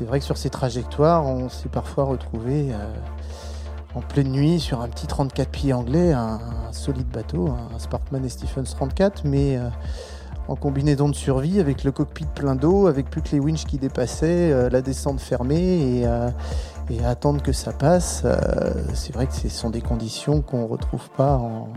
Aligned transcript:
c'est 0.00 0.06
vrai 0.06 0.18
que 0.18 0.24
sur 0.24 0.38
ces 0.38 0.48
trajectoires, 0.48 1.26
on 1.26 1.50
s'est 1.50 1.68
parfois 1.68 2.04
retrouvé 2.04 2.70
en 3.94 4.00
pleine 4.00 4.32
nuit 4.32 4.58
sur 4.58 4.80
un 4.80 4.88
petit 4.88 5.06
34 5.06 5.50
pieds 5.50 5.74
anglais, 5.74 6.14
un, 6.14 6.40
solide 6.72 7.08
bateau, 7.08 7.48
un 7.48 7.78
Sparkman 7.78 8.24
et 8.24 8.30
Stephens 8.30 8.64
34, 8.64 9.26
mais 9.26 9.60
en 10.50 10.56
combinaison 10.56 11.08
de 11.08 11.14
survie 11.14 11.60
avec 11.60 11.84
le 11.84 11.92
cockpit 11.92 12.26
plein 12.26 12.56
d'eau, 12.56 12.88
avec 12.88 13.08
plus 13.08 13.22
que 13.22 13.30
les 13.30 13.38
winches 13.38 13.66
qui 13.66 13.78
dépassaient, 13.78 14.50
euh, 14.50 14.68
la 14.68 14.82
descente 14.82 15.20
fermée 15.20 15.98
et, 16.00 16.06
euh, 16.06 16.28
et, 16.90 17.04
attendre 17.04 17.40
que 17.40 17.52
ça 17.52 17.72
passe. 17.72 18.22
Euh, 18.24 18.34
c'est 18.92 19.14
vrai 19.14 19.28
que 19.28 19.32
ce 19.32 19.48
sont 19.48 19.70
des 19.70 19.80
conditions 19.80 20.42
qu'on 20.42 20.62
ne 20.62 20.68
retrouve 20.68 21.08
pas 21.10 21.36
en, 21.36 21.68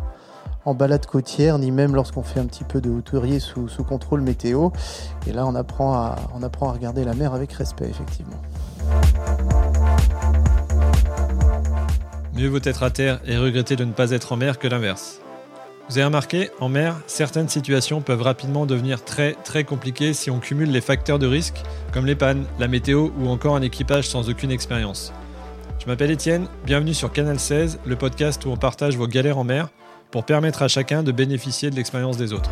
en, 0.66 0.74
balade 0.74 1.06
côtière, 1.06 1.60
ni 1.60 1.72
même 1.72 1.96
lorsqu'on 1.96 2.24
fait 2.24 2.40
un 2.40 2.46
petit 2.46 2.64
peu 2.64 2.82
de 2.82 2.90
hauturier 2.90 3.40
sous, 3.40 3.68
sous, 3.68 3.84
contrôle 3.84 4.22
météo. 4.22 4.70
Et 5.28 5.32
là, 5.32 5.46
on 5.46 5.56
apprend, 5.56 5.94
à, 5.94 6.16
on 6.36 6.44
apprend 6.44 6.70
à 6.70 6.74
regarder 6.74 7.04
la 7.04 7.14
mer 7.14 7.34
avec 7.34 7.52
respect, 7.54 7.90
effectivement. 7.90 8.42
Mieux 12.36 12.48
vaut 12.48 12.60
être 12.64 12.84
à 12.84 12.90
terre 12.90 13.20
et 13.26 13.38
regretter 13.38 13.76
de 13.76 13.86
ne 13.86 13.92
pas 13.92 14.12
être 14.12 14.32
en 14.32 14.38
mer 14.38 14.58
que 14.58 14.68
l'inverse. 14.68 15.20
Vous 15.90 15.98
avez 15.98 16.06
remarqué, 16.06 16.50
en 16.62 16.70
mer, 16.70 16.96
certaines 17.08 17.50
situations 17.50 18.02
peuvent 18.02 18.22
rapidement 18.22 18.66
devenir 18.66 19.04
très 19.04 19.34
très 19.44 19.66
compliquées 19.66 20.14
si 20.14 20.32
on 20.32 20.40
cumule 20.40 20.72
les 20.72 20.80
facteurs 20.80 21.20
de 21.20 21.28
risque, 21.28 21.62
comme 21.92 22.06
les 22.06 22.16
pannes, 22.16 22.46
la 22.58 22.70
météo 22.70 23.10
ou 23.20 23.28
encore 23.28 23.56
un 23.56 23.62
équipage 23.62 24.08
sans 24.08 24.30
aucune 24.30 24.50
expérience. 24.50 25.12
Je 25.80 25.86
m'appelle 25.86 26.12
Étienne, 26.12 26.48
bienvenue 26.66 26.94
sur 26.94 27.12
Canal 27.12 27.38
16, 27.38 27.80
le 27.86 27.96
podcast 27.98 28.46
où 28.46 28.50
on 28.50 28.56
partage 28.56 28.96
vos 28.96 29.08
galères 29.08 29.38
en 29.38 29.44
mer 29.44 29.68
pour 30.14 30.24
permettre 30.26 30.62
à 30.62 30.68
chacun 30.68 31.02
de 31.02 31.12
bénéficier 31.12 31.72
de 31.72 31.76
l'expérience 31.76 32.18
des 32.18 32.34
autres. 32.34 32.52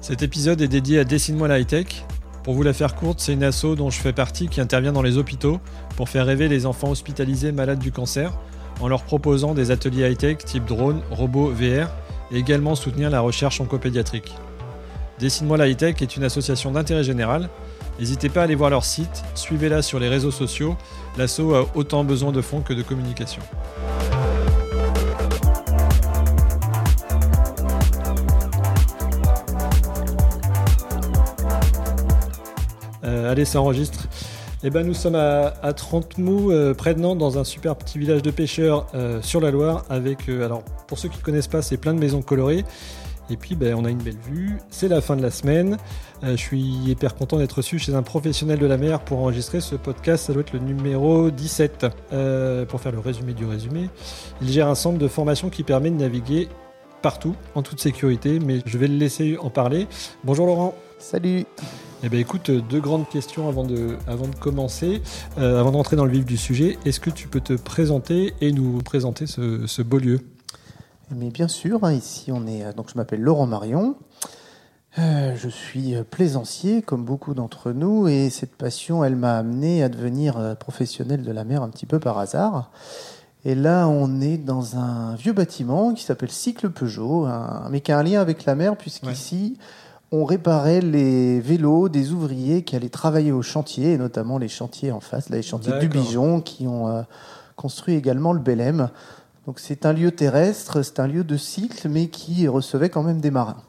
Cet 0.00 0.22
épisode 0.22 0.62
est 0.62 0.68
dédié 0.68 0.98
à 0.98 1.04
Dessine-moi 1.04 1.48
la 1.48 1.58
high-tech, 1.58 2.06
pour 2.44 2.54
vous 2.54 2.62
la 2.62 2.72
faire 2.72 2.94
courte, 2.94 3.20
c'est 3.20 3.34
une 3.34 3.44
asso 3.44 3.76
dont 3.76 3.90
je 3.90 4.00
fais 4.00 4.14
partie 4.14 4.48
qui 4.48 4.62
intervient 4.62 4.92
dans 4.92 5.02
les 5.02 5.18
hôpitaux 5.18 5.60
pour 5.96 6.08
faire 6.08 6.24
rêver 6.24 6.48
les 6.48 6.64
enfants 6.64 6.88
hospitalisés 6.88 7.52
malades 7.52 7.78
du 7.78 7.92
cancer 7.92 8.32
en 8.80 8.88
leur 8.88 9.02
proposant 9.02 9.52
des 9.52 9.70
ateliers 9.70 10.10
high-tech 10.10 10.38
type 10.38 10.64
drone, 10.64 11.02
robot, 11.10 11.50
VR 11.50 11.90
et 12.30 12.38
également 12.38 12.74
soutenir 12.74 13.10
la 13.10 13.20
recherche 13.20 13.60
oncopédiatrique. 13.60 14.34
Dessine-moi 15.18 15.58
la 15.58 15.68
high-tech 15.68 16.00
est 16.00 16.16
une 16.16 16.24
association 16.24 16.72
d'intérêt 16.72 17.04
général. 17.04 17.50
N'hésitez 18.00 18.30
pas 18.30 18.40
à 18.40 18.44
aller 18.44 18.54
voir 18.54 18.70
leur 18.70 18.86
site, 18.86 19.22
suivez-la 19.34 19.82
sur 19.82 20.00
les 20.00 20.08
réseaux 20.08 20.30
sociaux. 20.30 20.76
L'asso 21.16 21.54
a 21.54 21.66
autant 21.74 22.04
besoin 22.04 22.32
de 22.32 22.40
fonds 22.40 22.60
que 22.60 22.72
de 22.72 22.82
communication. 22.82 23.42
allez, 33.32 33.44
ça 33.46 33.60
enregistre. 33.60 34.08
Eh 34.62 34.70
ben, 34.70 34.86
nous 34.86 34.94
sommes 34.94 35.16
à, 35.16 35.54
à 35.62 35.72
Trente-Mou, 35.72 36.52
euh, 36.52 36.72
près 36.72 36.94
de 36.94 37.00
Nantes, 37.00 37.18
dans 37.18 37.38
un 37.38 37.44
super 37.44 37.74
petit 37.74 37.98
village 37.98 38.22
de 38.22 38.30
pêcheurs 38.30 38.86
euh, 38.94 39.20
sur 39.22 39.40
la 39.40 39.50
Loire. 39.50 39.84
Avec, 39.88 40.28
euh, 40.28 40.44
alors, 40.44 40.62
pour 40.86 40.98
ceux 40.98 41.08
qui 41.08 41.18
ne 41.18 41.22
connaissent 41.22 41.48
pas, 41.48 41.62
c'est 41.62 41.78
plein 41.78 41.94
de 41.94 41.98
maisons 41.98 42.22
colorées. 42.22 42.64
Et 43.30 43.36
puis, 43.36 43.54
ben, 43.54 43.74
on 43.74 43.84
a 43.84 43.90
une 43.90 44.02
belle 44.02 44.18
vue. 44.18 44.58
C'est 44.70 44.88
la 44.88 45.00
fin 45.00 45.16
de 45.16 45.22
la 45.22 45.30
semaine. 45.30 45.76
je 46.22 46.36
suis 46.36 46.60
hyper 46.60 47.14
content 47.14 47.38
d'être 47.38 47.52
reçu 47.52 47.78
chez 47.78 47.94
un 47.94 48.02
professionnel 48.02 48.58
de 48.58 48.66
la 48.66 48.76
mer 48.76 49.00
pour 49.00 49.18
enregistrer 49.18 49.60
ce 49.60 49.74
podcast. 49.74 50.26
Ça 50.26 50.32
doit 50.32 50.42
être 50.42 50.52
le 50.52 50.58
numéro 50.58 51.30
17. 51.30 51.86
pour 52.68 52.80
faire 52.80 52.92
le 52.92 52.98
résumé 52.98 53.32
du 53.32 53.44
résumé, 53.44 53.88
il 54.40 54.50
gère 54.50 54.68
un 54.68 54.74
centre 54.74 54.98
de 54.98 55.08
formation 55.08 55.50
qui 55.50 55.62
permet 55.62 55.90
de 55.90 55.96
naviguer 55.96 56.48
partout, 57.02 57.34
en 57.54 57.62
toute 57.62 57.80
sécurité. 57.80 58.38
Mais 58.38 58.60
je 58.64 58.78
vais 58.78 58.88
le 58.88 58.96
laisser 58.96 59.36
en 59.38 59.50
parler. 59.50 59.88
Bonjour 60.24 60.46
Laurent. 60.46 60.74
Salut. 60.98 61.44
Eh 62.04 62.08
bien, 62.08 62.18
écoute, 62.18 62.50
deux 62.50 62.80
grandes 62.80 63.08
questions 63.08 63.48
avant 63.48 63.62
de, 63.62 63.96
avant 64.08 64.26
de 64.26 64.34
commencer, 64.34 65.02
euh, 65.38 65.60
avant 65.60 65.70
d'entrer 65.70 65.94
dans 65.94 66.04
le 66.04 66.10
vif 66.10 66.24
du 66.24 66.36
sujet. 66.36 66.76
Est-ce 66.84 66.98
que 66.98 67.10
tu 67.10 67.28
peux 67.28 67.40
te 67.40 67.52
présenter 67.52 68.34
et 68.40 68.50
nous 68.50 68.78
présenter 68.78 69.26
ce, 69.26 69.82
beau 69.82 69.98
lieu? 69.98 70.20
Mais 71.10 71.30
bien 71.30 71.48
sûr, 71.48 71.84
hein, 71.84 71.92
ici 71.92 72.32
on 72.32 72.46
est. 72.46 72.74
Donc, 72.74 72.90
je 72.90 72.96
m'appelle 72.96 73.20
Laurent 73.20 73.46
Marion. 73.46 73.96
Euh, 74.98 75.34
je 75.36 75.48
suis 75.48 75.94
plaisancier, 76.10 76.82
comme 76.82 77.04
beaucoup 77.04 77.32
d'entre 77.32 77.72
nous, 77.72 78.08
et 78.08 78.28
cette 78.28 78.54
passion, 78.54 79.04
elle 79.04 79.16
m'a 79.16 79.38
amené 79.38 79.82
à 79.82 79.88
devenir 79.88 80.36
euh, 80.36 80.54
professionnel 80.54 81.22
de 81.22 81.32
la 81.32 81.44
mer 81.44 81.62
un 81.62 81.70
petit 81.70 81.86
peu 81.86 81.98
par 81.98 82.18
hasard. 82.18 82.70
Et 83.44 83.54
là, 83.54 83.88
on 83.88 84.20
est 84.20 84.36
dans 84.36 84.76
un 84.76 85.16
vieux 85.16 85.32
bâtiment 85.32 85.94
qui 85.94 86.04
s'appelle 86.04 86.30
Cycle 86.30 86.70
Peugeot, 86.70 87.26
mais 87.70 87.80
qui 87.80 87.90
a 87.90 87.98
un 87.98 88.02
lien 88.04 88.20
avec 88.20 88.44
la 88.44 88.54
mer, 88.54 88.76
puisqu'ici, 88.76 89.56
on 90.12 90.26
réparait 90.26 90.82
les 90.82 91.40
vélos 91.40 91.88
des 91.88 92.12
ouvriers 92.12 92.62
qui 92.62 92.76
allaient 92.76 92.90
travailler 92.90 93.32
au 93.32 93.42
chantier, 93.42 93.94
et 93.94 93.98
notamment 93.98 94.38
les 94.38 94.48
chantiers 94.48 94.92
en 94.92 95.00
face, 95.00 95.30
les 95.30 95.42
chantiers 95.42 95.78
du 95.80 95.88
Bijon, 95.88 96.40
qui 96.40 96.68
ont 96.68 96.86
euh, 96.86 97.02
construit 97.56 97.94
également 97.94 98.34
le 98.34 98.38
Belém. 98.38 98.90
Donc 99.46 99.58
c'est 99.58 99.86
un 99.86 99.92
lieu 99.92 100.12
terrestre, 100.12 100.82
c'est 100.82 101.00
un 101.00 101.06
lieu 101.06 101.24
de 101.24 101.36
cycle, 101.36 101.88
mais 101.88 102.08
qui 102.08 102.46
recevait 102.46 102.90
quand 102.90 103.02
même 103.02 103.20
des 103.20 103.30
marins. 103.30 103.62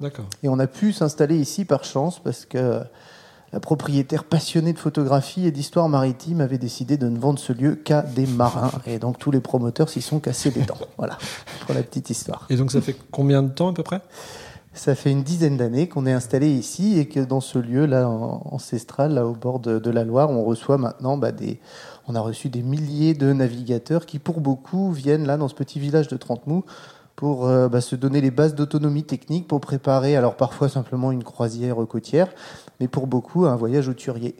D'accord. 0.00 0.26
Et 0.42 0.48
on 0.48 0.58
a 0.58 0.66
pu 0.66 0.92
s'installer 0.92 1.36
ici 1.36 1.64
par 1.64 1.84
chance 1.84 2.18
parce 2.18 2.46
que 2.46 2.80
la 3.52 3.60
propriétaire 3.60 4.24
passionnée 4.24 4.72
de 4.72 4.78
photographie 4.78 5.46
et 5.46 5.50
d'histoire 5.50 5.88
maritime 5.88 6.40
avait 6.40 6.58
décidé 6.58 6.96
de 6.96 7.08
ne 7.08 7.18
vendre 7.18 7.38
ce 7.38 7.52
lieu 7.52 7.74
qu'à 7.76 8.02
des 8.02 8.26
marins. 8.26 8.70
Et 8.86 8.98
donc 8.98 9.18
tous 9.18 9.30
les 9.30 9.40
promoteurs 9.40 9.88
s'y 9.88 10.02
sont 10.02 10.20
cassés 10.20 10.52
les 10.54 10.62
dents. 10.62 10.78
Voilà, 10.98 11.18
pour 11.64 11.74
la 11.74 11.82
petite 11.82 12.10
histoire. 12.10 12.46
Et 12.50 12.56
donc 12.56 12.70
ça 12.70 12.80
fait 12.80 12.96
combien 13.10 13.42
de 13.42 13.48
temps 13.48 13.70
à 13.70 13.72
peu 13.72 13.82
près? 13.82 14.00
Ça 14.74 14.94
fait 14.94 15.10
une 15.10 15.24
dizaine 15.24 15.56
d'années 15.56 15.88
qu'on 15.88 16.06
est 16.06 16.12
installé 16.12 16.48
ici 16.48 16.98
et 16.98 17.08
que 17.08 17.20
dans 17.20 17.40
ce 17.40 17.58
lieu 17.58 17.86
là 17.86 18.08
ancestral, 18.08 19.14
là 19.14 19.26
au 19.26 19.32
bord 19.32 19.58
de, 19.58 19.90
la 19.90 20.04
Loire, 20.04 20.30
on 20.30 20.44
reçoit 20.44 20.78
maintenant 20.78 21.16
bah, 21.16 21.32
des, 21.32 21.58
on 22.08 22.14
a 22.14 22.20
reçu 22.20 22.48
des 22.48 22.62
milliers 22.62 23.14
de 23.14 23.32
navigateurs 23.32 24.06
qui, 24.06 24.18
pour 24.18 24.40
beaucoup, 24.40 24.90
viennent 24.92 25.26
là 25.26 25.36
dans 25.36 25.48
ce 25.48 25.54
petit 25.54 25.78
village 25.78 26.08
de 26.08 26.16
Trentemou 26.16 26.64
pour 27.16 27.46
euh, 27.46 27.68
bah, 27.68 27.80
se 27.80 27.96
donner 27.96 28.20
les 28.20 28.30
bases 28.30 28.54
d'autonomie 28.54 29.04
technique 29.04 29.46
pour 29.48 29.60
préparer, 29.60 30.16
alors 30.16 30.36
parfois 30.36 30.68
simplement 30.68 31.12
une 31.12 31.24
croisière 31.24 31.76
côtière, 31.88 32.28
mais 32.80 32.88
pour 32.88 33.06
beaucoup 33.06 33.44
un 33.44 33.56
voyage 33.56 33.88
auturier. 33.88 34.36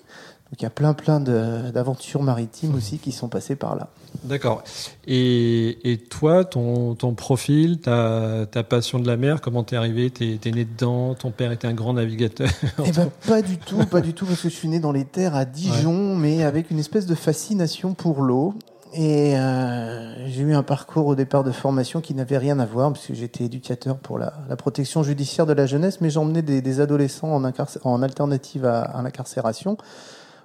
Donc 0.50 0.60
il 0.60 0.62
y 0.62 0.66
a 0.66 0.70
plein 0.70 0.94
plein 0.94 1.20
d'aventures 1.20 2.22
maritimes 2.22 2.74
aussi 2.74 2.96
qui 2.96 3.12
sont 3.12 3.28
passées 3.28 3.56
par 3.56 3.76
là. 3.76 3.88
D'accord. 4.24 4.64
Et, 5.06 6.00
toi, 6.08 6.46
ton, 6.46 6.94
profil, 7.14 7.80
ta, 7.80 8.46
passion 8.68 8.98
de 8.98 9.06
la 9.06 9.18
mer, 9.18 9.42
comment 9.42 9.62
t'es 9.62 9.76
arrivé? 9.76 10.08
T'es 10.08 10.38
es 10.42 10.50
né 10.50 10.64
dedans? 10.64 11.14
Ton 11.14 11.32
père 11.32 11.52
était 11.52 11.66
un 11.66 11.74
grand 11.74 11.92
navigateur? 11.92 12.48
Eh 12.86 12.92
ben, 12.92 13.10
pas 13.26 13.42
du 13.42 13.58
tout, 13.58 13.84
pas 13.84 14.00
du 14.00 14.14
tout, 14.14 14.24
parce 14.24 14.40
que 14.40 14.48
je 14.48 14.54
suis 14.54 14.68
né 14.68 14.80
dans 14.80 14.92
les 14.92 15.04
terres 15.04 15.34
à 15.34 15.44
Dijon, 15.44 16.07
mais 16.18 16.44
avec 16.44 16.70
une 16.70 16.78
espèce 16.78 17.06
de 17.06 17.14
fascination 17.14 17.94
pour 17.94 18.22
l'eau. 18.22 18.54
Et 18.94 19.38
euh, 19.38 20.28
j'ai 20.28 20.42
eu 20.42 20.54
un 20.54 20.62
parcours 20.62 21.06
au 21.06 21.14
départ 21.14 21.44
de 21.44 21.50
formation 21.50 22.00
qui 22.00 22.14
n'avait 22.14 22.38
rien 22.38 22.58
à 22.58 22.64
voir, 22.64 22.92
puisque 22.92 23.12
j'étais 23.12 23.44
éducateur 23.44 23.98
pour 23.98 24.18
la, 24.18 24.32
protection 24.56 25.02
judiciaire 25.02 25.44
de 25.44 25.52
la 25.52 25.66
jeunesse, 25.66 26.00
mais 26.00 26.08
j'emmenais 26.08 26.42
des, 26.42 26.80
adolescents 26.80 27.34
en, 27.34 27.52
en 27.84 28.02
alternative 28.02 28.64
à 28.64 29.00
l'incarcération 29.02 29.76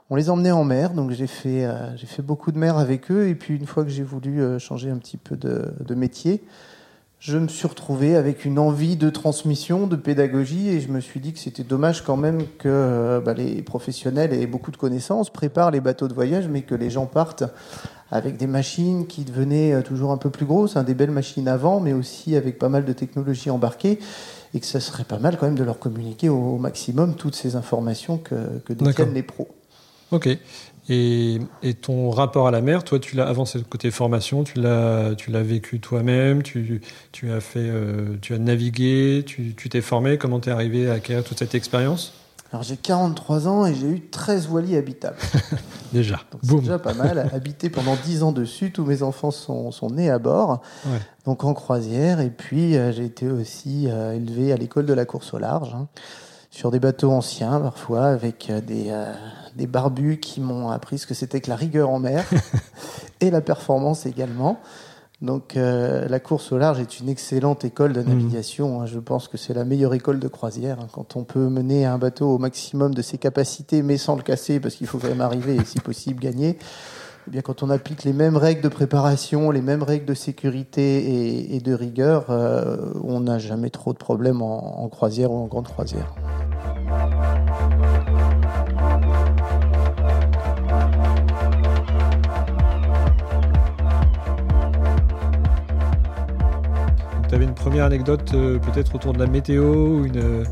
on 0.09 0.15
les 0.15 0.29
emmenait 0.29 0.51
en 0.51 0.63
mer, 0.63 0.91
donc 0.91 1.11
j'ai 1.11 1.27
fait, 1.27 1.65
euh, 1.65 1.95
j'ai 1.95 2.05
fait 2.05 2.21
beaucoup 2.21 2.51
de 2.51 2.59
mer 2.59 2.77
avec 2.77 3.09
eux. 3.11 3.27
Et 3.27 3.35
puis 3.35 3.55
une 3.55 3.65
fois 3.65 3.83
que 3.83 3.89
j'ai 3.89 4.03
voulu 4.03 4.41
euh, 4.41 4.59
changer 4.59 4.91
un 4.91 4.97
petit 4.97 5.17
peu 5.17 5.35
de, 5.35 5.95
métier, 5.95 6.43
je 7.23 7.37
me 7.37 7.47
suis 7.47 7.67
retrouvé 7.67 8.17
avec 8.17 8.43
une 8.43 8.59
envie 8.59 8.97
de 8.97 9.09
transmission, 9.09 9.87
de 9.87 9.95
pédagogie, 9.95 10.67
et 10.67 10.81
je 10.81 10.89
me 10.89 10.99
suis 10.99 11.21
dit 11.21 11.31
que 11.31 11.39
c'était 11.39 11.63
dommage 11.63 12.03
quand 12.03 12.17
même 12.17 12.45
que 12.59 12.67
euh, 12.67 13.21
bah, 13.21 13.33
les 13.33 13.61
professionnels 13.61 14.33
aient 14.33 14.45
beaucoup 14.45 14.71
de 14.71 14.77
connaissances, 14.77 15.29
préparent 15.29 15.71
les 15.71 15.79
bateaux 15.79 16.09
de 16.09 16.13
voyage, 16.13 16.49
mais 16.49 16.63
que 16.63 16.75
les 16.75 16.89
gens 16.89 17.05
partent 17.05 17.45
avec 18.11 18.35
des 18.35 18.45
machines 18.45 19.07
qui 19.07 19.23
devenaient 19.23 19.81
toujours 19.83 20.11
un 20.11 20.17
peu 20.17 20.29
plus 20.29 20.45
grosses, 20.45 20.75
hein, 20.75 20.83
des 20.83 20.95
belles 20.95 21.11
machines 21.11 21.47
avant, 21.47 21.79
mais 21.79 21.93
aussi 21.93 22.35
avec 22.35 22.59
pas 22.59 22.67
mal 22.67 22.83
de 22.83 22.91
technologies 22.91 23.49
embarquées 23.49 23.99
et 24.53 24.59
que 24.59 24.65
ça 24.65 24.81
serait 24.81 25.05
pas 25.05 25.17
mal 25.17 25.37
quand 25.37 25.45
même 25.45 25.57
de 25.57 25.63
leur 25.63 25.79
communiquer 25.79 26.27
au, 26.27 26.57
maximum 26.57 27.15
toutes 27.15 27.35
ces 27.35 27.55
informations 27.55 28.17
que, 28.17 28.35
que 28.65 28.73
détiennent 28.73 29.13
les 29.13 29.23
pros. 29.23 29.47
Ok. 30.11 30.27
Et, 30.89 31.39
ton 31.81 32.09
rapport 32.09 32.47
à 32.47 32.51
la 32.51 32.61
mer, 32.61 32.83
toi, 32.83 32.99
tu 32.99 33.15
l'as 33.15 33.27
avancé 33.27 33.57
de 33.57 33.63
côté 33.63 33.89
formation, 33.91 34.43
tu 34.43 34.59
l'as, 34.59 35.15
tu 35.15 35.31
l'as 35.31 35.43
vécu 35.43 35.79
toi-même, 35.79 36.43
tu, 36.43 36.81
tu, 37.11 37.31
as 37.31 37.39
fait, 37.39 37.59
euh, 37.59 38.17
tu 38.21 38.33
as 38.33 38.37
navigué, 38.37 39.23
tu, 39.25 39.53
t'es 39.55 39.81
formé. 39.81 40.17
Comment 40.17 40.39
t'es 40.39 40.51
arrivé 40.51 40.89
à 40.89 40.93
acquérir 40.93 41.23
toute 41.23 41.39
cette 41.39 41.55
expérience? 41.55 42.13
Alors 42.51 42.61
j'ai 42.61 42.77
43 42.77 43.47
ans 43.47 43.65
et 43.65 43.73
j'ai 43.73 43.87
eu 43.87 44.01
13 44.11 44.47
voiliers 44.47 44.77
habitables. 44.77 45.17
déjà. 45.93 46.19
C'est 46.43 46.59
déjà 46.59 46.79
pas 46.79 46.93
mal. 46.93 47.29
Habité 47.33 47.69
pendant 47.69 47.95
10 47.95 48.23
ans 48.23 48.31
dessus, 48.31 48.71
tous 48.71 48.85
mes 48.85 49.01
enfants 49.01 49.31
sont, 49.31 49.71
sont 49.71 49.89
nés 49.89 50.11
à 50.11 50.19
bord, 50.19 50.61
donc 51.25 51.43
en 51.43 51.53
croisière. 51.53 52.19
Et 52.19 52.29
puis 52.29 52.75
euh, 52.75 52.91
j'ai 52.91 53.05
été 53.05 53.29
aussi 53.29 53.87
euh, 53.87 54.13
élevé 54.13 54.51
à 54.51 54.57
l'école 54.57 54.85
de 54.85 54.93
la 54.93 55.05
course 55.05 55.33
au 55.33 55.39
large, 55.39 55.73
hein, 55.73 55.87
sur 56.53 56.69
des 56.69 56.79
bateaux 56.79 57.11
anciens 57.11 57.59
parfois, 57.59 58.05
avec 58.05 58.51
des, 58.67 58.93
des 59.55 59.65
barbus 59.65 60.19
qui 60.19 60.39
m'ont 60.39 60.69
appris 60.69 60.99
ce 60.99 61.07
que 61.07 61.15
c'était 61.15 61.41
que 61.41 61.49
la 61.49 61.55
rigueur 61.55 61.89
en 61.89 61.97
mer 61.97 62.23
et 63.21 63.31
la 63.31 63.41
performance 63.41 64.05
également. 64.05 64.59
Donc 65.23 65.55
la 65.55 66.19
course 66.19 66.51
au 66.51 66.59
large 66.59 66.79
est 66.79 66.99
une 66.99 67.09
excellente 67.09 67.65
école 67.65 67.93
de 67.93 68.01
mmh. 68.01 68.07
navigation. 68.07 68.81
Hein. 68.81 68.85
Je 68.85 68.99
pense 68.99 69.27
que 69.27 69.37
c'est 69.37 69.55
la 69.55 69.65
meilleure 69.65 69.95
école 69.95 70.19
de 70.19 70.27
croisière. 70.27 70.79
Hein. 70.79 70.87
Quand 70.91 71.15
on 71.15 71.23
peut 71.23 71.49
mener 71.49 71.85
un 71.85 71.97
bateau 71.97 72.27
au 72.27 72.37
maximum 72.37 72.93
de 72.93 73.01
ses 73.01 73.17
capacités, 73.17 73.81
mais 73.81 73.97
sans 73.97 74.15
le 74.15 74.21
casser, 74.21 74.59
parce 74.59 74.75
qu'il 74.75 74.85
faut 74.85 74.99
quand 74.99 75.07
même 75.07 75.21
arriver 75.21 75.55
et 75.55 75.65
si 75.65 75.79
possible 75.79 76.19
gagner. 76.19 76.59
Eh 77.27 77.31
bien, 77.31 77.41
quand 77.41 77.63
on 77.63 77.69
applique 77.71 78.03
les 78.03 78.13
mêmes 78.13 78.37
règles 78.37 78.61
de 78.61 78.67
préparation, 78.67 79.49
les 79.49 79.61
mêmes 79.61 79.81
règles 79.81 80.05
de 80.05 80.13
sécurité 80.13 81.55
et, 81.55 81.61
de 81.61 81.73
rigueur, 81.73 82.25
on 83.01 83.21
n'a 83.21 83.39
jamais 83.39 83.69
trop 83.69 83.93
de 83.93 83.97
problèmes 83.97 84.41
en 84.41 84.89
croisière 84.89 85.31
ou 85.31 85.37
en 85.37 85.47
grande 85.47 85.69
croisière. 85.69 86.13
Première 97.63 97.85
anecdote 97.85 98.29
euh, 98.33 98.59
peut-être 98.59 98.93
autour 98.93 99.13
de 99.13 99.19
la 99.19 99.25
météo 99.25 99.63
ou 99.63 100.05
une, 100.05 100.43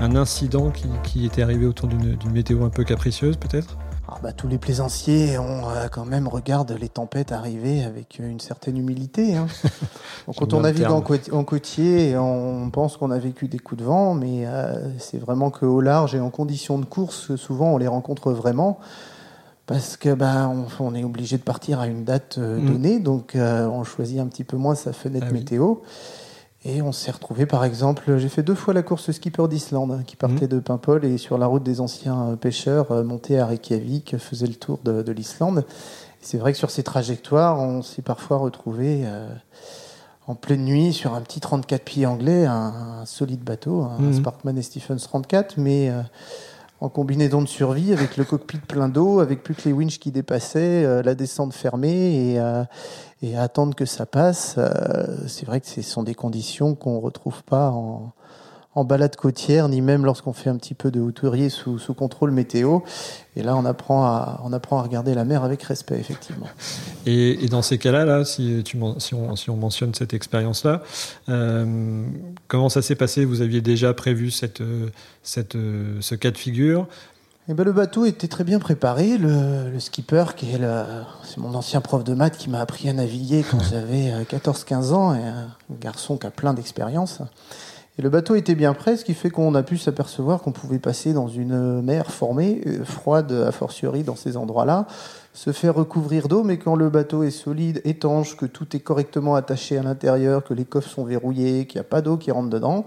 un 0.00 0.16
incident 0.16 0.72
qui, 1.04 1.24
était 1.24 1.40
arrivé 1.40 1.66
autour 1.66 1.86
d'une 1.86 2.32
météo 2.32 2.64
un 2.64 2.68
peu 2.68 2.82
capricieuse 2.82 3.36
peut-être? 3.36 3.76
Ah 4.08 4.16
bah, 4.20 4.32
tous 4.32 4.48
les 4.48 4.58
plaisanciers 4.58 5.38
ont 5.38 5.70
euh, 5.70 5.86
quand 5.86 6.04
même 6.04 6.26
regardent 6.26 6.76
les 6.80 6.88
tempêtes 6.88 7.30
arriver 7.30 7.84
avec 7.84 8.18
une 8.18 8.40
certaine 8.40 8.76
humilité. 8.76 9.36
Hein. 9.36 9.46
quand 10.36 10.52
on 10.52 10.62
navigue 10.62 10.90
en, 10.90 10.96
en, 10.96 11.44
côtier, 11.44 12.16
on 12.16 12.70
pense 12.70 12.96
qu'on 12.96 13.12
a 13.12 13.18
vécu 13.20 13.46
des 13.46 13.60
coups 13.60 13.80
de 13.80 13.86
vent, 13.86 14.14
mais 14.14 14.46
euh, 14.46 14.98
c'est 14.98 15.18
vraiment 15.18 15.50
qu'au 15.50 15.80
large 15.80 16.16
et 16.16 16.20
en 16.20 16.30
conditions 16.30 16.80
de 16.80 16.86
course, 16.86 17.36
souvent 17.36 17.74
on 17.74 17.78
les 17.78 17.86
rencontre 17.86 18.32
vraiment 18.32 18.80
parce 19.70 19.96
que 19.96 20.12
bah, 20.12 20.52
on, 20.80 20.96
est 20.96 21.04
obligé 21.04 21.38
de 21.38 21.44
partir 21.44 21.78
à 21.78 21.86
une 21.86 22.02
date 22.02 22.38
euh, 22.38 22.58
mm. 22.58 22.72
donnée, 22.72 22.98
donc 22.98 23.36
euh, 23.36 23.68
on 23.68 23.84
choisit 23.84 24.18
un 24.18 24.26
petit 24.26 24.42
peu 24.42 24.56
moins 24.56 24.74
sa 24.74 24.92
fenêtre 24.92 25.28
ah 25.30 25.32
météo. 25.32 25.76
Et 26.64 26.82
on 26.82 26.90
s'est 26.90 27.12
retrouvé, 27.12 27.46
par 27.46 27.64
exemple, 27.64 28.18
j'ai 28.18 28.28
fait 28.28 28.42
deux 28.42 28.56
fois 28.56 28.74
la 28.74 28.82
course 28.82 29.12
skipper 29.12 29.46
d'Islande, 29.46 30.02
qui 30.08 30.16
partait 30.16 30.46
mm. 30.46 30.48
de 30.48 30.58
Paimpol 30.58 31.04
et 31.04 31.18
sur 31.18 31.38
la 31.38 31.46
route 31.46 31.62
des 31.62 31.80
anciens 31.80 32.30
euh, 32.30 32.36
pêcheurs, 32.36 33.04
montait 33.04 33.38
à 33.38 33.46
Reykjavik, 33.46 34.18
faisait 34.18 34.48
le 34.48 34.56
tour 34.56 34.80
de, 34.82 35.12
l'Islande. 35.12 35.64
C'est 36.20 36.38
vrai 36.38 36.50
que 36.50 36.58
sur 36.58 36.72
ces 36.72 36.82
trajectoires, 36.82 37.60
on 37.60 37.82
s'est 37.82 38.02
parfois 38.02 38.38
retrouvé 38.38 39.04
en 40.26 40.34
pleine 40.34 40.64
nuit 40.64 40.92
sur 40.92 41.14
un 41.14 41.20
petit 41.20 41.38
34 41.38 41.84
pieds 41.84 42.06
anglais, 42.06 42.44
un, 42.44 43.04
solide 43.06 43.44
bateau, 43.44 43.82
un 43.82 44.02
mm. 44.02 44.14
Sparkman 44.14 44.58
et 44.58 44.62
Stephens 44.62 44.96
34, 44.96 45.58
mais 45.58 45.92
en 46.80 46.88
combinaison 46.88 47.42
de 47.42 47.48
survie 47.48 47.92
avec 47.92 48.16
le 48.16 48.24
cockpit 48.24 48.58
plein 48.58 48.88
d'eau, 48.88 49.20
avec 49.20 49.42
plus 49.42 49.54
que 49.54 49.62
les 49.66 49.72
winches 49.72 49.98
qui 49.98 50.10
dépassaient, 50.10 50.84
euh, 50.84 51.02
la 51.02 51.14
descente 51.14 51.52
fermée 51.52 52.32
et, 52.32 52.40
euh, 52.40 52.64
et 53.22 53.36
attendre 53.36 53.74
que 53.74 53.84
ça 53.84 54.06
passe. 54.06 54.54
Euh, 54.56 55.26
c'est 55.26 55.44
vrai 55.44 55.60
que 55.60 55.66
ce 55.66 55.82
sont 55.82 56.02
des 56.02 56.14
conditions 56.14 56.74
qu'on 56.74 56.98
retrouve 57.00 57.42
pas 57.44 57.70
en, 57.70 58.12
en 58.74 58.84
balade 58.84 59.16
côtière, 59.16 59.68
ni 59.68 59.80
même 59.80 60.04
lorsqu'on 60.04 60.32
fait 60.32 60.48
un 60.48 60.56
petit 60.56 60.74
peu 60.74 60.92
de 60.92 61.00
hautorier 61.00 61.48
sous, 61.48 61.78
sous, 61.80 61.92
contrôle 61.92 62.30
météo. 62.30 62.80
Et 63.34 63.42
là, 63.42 63.56
on 63.56 63.64
apprend, 63.64 64.04
à, 64.04 64.40
on 64.44 64.52
apprend 64.52 64.78
à 64.78 64.82
regarder 64.82 65.12
la 65.12 65.24
mer 65.24 65.42
avec 65.42 65.62
respect, 65.64 65.98
effectivement. 65.98 66.46
Et, 67.04 67.44
et 67.44 67.48
dans 67.48 67.62
ces 67.62 67.78
cas-là, 67.78 68.04
là, 68.04 68.24
si, 68.24 68.62
tu, 68.64 68.78
si, 68.98 69.14
on, 69.14 69.34
si 69.34 69.50
on 69.50 69.56
mentionne 69.56 69.92
cette 69.94 70.14
expérience-là, 70.14 70.82
euh, 71.28 72.04
comment 72.46 72.68
ça 72.68 72.80
s'est 72.80 72.94
passé? 72.94 73.24
Vous 73.24 73.40
aviez 73.40 73.60
déjà 73.60 73.92
prévu 73.92 74.30
cette, 74.30 74.62
cette, 75.24 75.56
ce 76.00 76.14
cas 76.14 76.30
de 76.30 76.38
figure? 76.38 76.86
Eh 77.48 77.54
ben, 77.54 77.64
le 77.64 77.72
bateau 77.72 78.04
était 78.04 78.28
très 78.28 78.44
bien 78.44 78.60
préparé. 78.60 79.18
Le, 79.18 79.68
le 79.68 79.80
skipper, 79.80 80.36
qui 80.36 80.48
est, 80.48 80.60
c'est 81.24 81.38
mon 81.38 81.54
ancien 81.56 81.80
prof 81.80 82.04
de 82.04 82.14
maths 82.14 82.36
qui 82.36 82.48
m'a 82.48 82.60
appris 82.60 82.88
à 82.88 82.92
naviguer 82.92 83.44
quand 83.50 83.58
j'avais 83.70 84.12
14-15 84.30 84.92
ans, 84.92 85.12
et 85.12 85.18
un 85.18 85.48
garçon 85.80 86.16
qui 86.16 86.28
a 86.28 86.30
plein 86.30 86.54
d'expérience. 86.54 87.20
Et 87.98 88.02
le 88.02 88.08
bateau 88.08 88.34
était 88.34 88.54
bien 88.54 88.72
prêt, 88.72 88.96
ce 88.96 89.04
qui 89.04 89.14
fait 89.14 89.30
qu'on 89.30 89.54
a 89.54 89.62
pu 89.62 89.76
s'apercevoir 89.76 90.40
qu'on 90.40 90.52
pouvait 90.52 90.78
passer 90.78 91.12
dans 91.12 91.28
une 91.28 91.82
mer 91.82 92.10
formée, 92.10 92.62
euh, 92.66 92.84
froide 92.84 93.32
a 93.32 93.52
fortiori 93.52 94.04
dans 94.04 94.16
ces 94.16 94.36
endroits-là, 94.36 94.86
se 95.34 95.52
faire 95.52 95.74
recouvrir 95.74 96.28
d'eau, 96.28 96.42
mais 96.42 96.56
quand 96.56 96.76
le 96.76 96.88
bateau 96.88 97.22
est 97.24 97.30
solide, 97.30 97.80
étanche, 97.84 98.36
que 98.36 98.46
tout 98.46 98.74
est 98.76 98.80
correctement 98.80 99.34
attaché 99.34 99.76
à 99.76 99.82
l'intérieur, 99.82 100.44
que 100.44 100.54
les 100.54 100.64
coffres 100.64 100.88
sont 100.88 101.04
verrouillés, 101.04 101.66
qu'il 101.66 101.78
n'y 101.78 101.86
a 101.86 101.88
pas 101.88 102.00
d'eau 102.00 102.16
qui 102.16 102.30
rentre 102.30 102.48
dedans, 102.48 102.84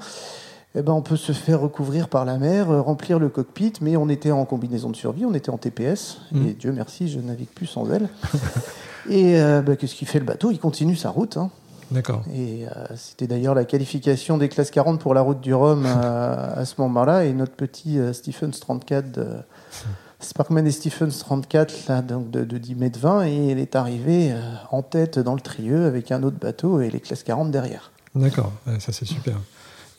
eh 0.76 0.82
ben 0.82 0.94
on 0.94 1.02
peut 1.02 1.18
se 1.18 1.32
faire 1.32 1.62
recouvrir 1.62 2.10
par 2.10 2.26
la 2.26 2.38
mer, 2.38 2.72
euh, 2.72 2.82
remplir 2.82 3.20
le 3.20 3.30
cockpit, 3.30 3.74
mais 3.82 3.96
on 3.96 4.10
était 4.10 4.32
en 4.32 4.46
combinaison 4.46 4.90
de 4.90 4.96
survie, 4.96 5.26
on 5.26 5.34
était 5.34 5.52
en 5.52 5.58
TPS, 5.58 6.22
mmh. 6.32 6.48
et 6.48 6.54
Dieu 6.54 6.72
merci, 6.72 7.08
je 7.08 7.20
navigue 7.20 7.50
plus 7.50 7.68
sans 7.68 7.92
elle. 7.92 8.10
et 9.10 9.40
euh, 9.40 9.62
bah, 9.62 9.76
qu'est-ce 9.76 9.96
qu'il 9.96 10.08
fait 10.08 10.20
le 10.20 10.26
bateau? 10.26 10.50
Il 10.50 10.60
continue 10.60 10.96
sa 10.96 11.12
route. 11.12 11.38
Hein. 11.38 11.52
D'accord. 11.94 12.24
Et 12.34 12.66
euh, 12.66 12.86
c'était 12.96 13.28
d'ailleurs 13.28 13.54
la 13.54 13.66
qualification 13.66 14.38
des 14.38 14.50
classes 14.50 14.72
40 14.72 15.00
pour 15.00 15.14
la 15.14 15.22
route 15.22 15.40
du 15.40 15.54
Rhum 15.54 15.86
euh, 15.86 16.54
à 16.56 16.66
ce 16.66 16.76
moment-là. 16.80 17.26
Et 17.26 17.34
notre 17.34 17.54
petit 17.54 18.00
euh, 18.00 18.14
Stephens 18.14 18.52
34, 18.60 19.12
de, 19.12 19.28
Sparkman 20.20 20.66
et 20.66 20.72
Stephens 20.72 21.20
34, 21.20 21.88
là, 21.88 22.02
donc 22.02 22.32
de, 22.32 22.58
10 22.58 22.76
mètres 22.76 23.00
20, 23.00 23.28
et 23.28 23.52
il 23.52 23.60
est 23.60 23.76
arrivé 23.76 24.34
en 24.72 24.82
tête 24.82 25.20
dans 25.20 25.36
le 25.36 25.42
Trieux 25.42 25.86
avec 25.86 26.12
un 26.12 26.24
autre 26.24 26.38
bateau 26.40 26.82
et 26.82 26.90
les 26.90 27.00
classes 27.02 27.24
40 27.24 27.52
derrière. 27.52 27.92
D'accord, 28.16 28.54
ça 28.80 28.94
c'est 28.94 29.06
super. 29.06 29.36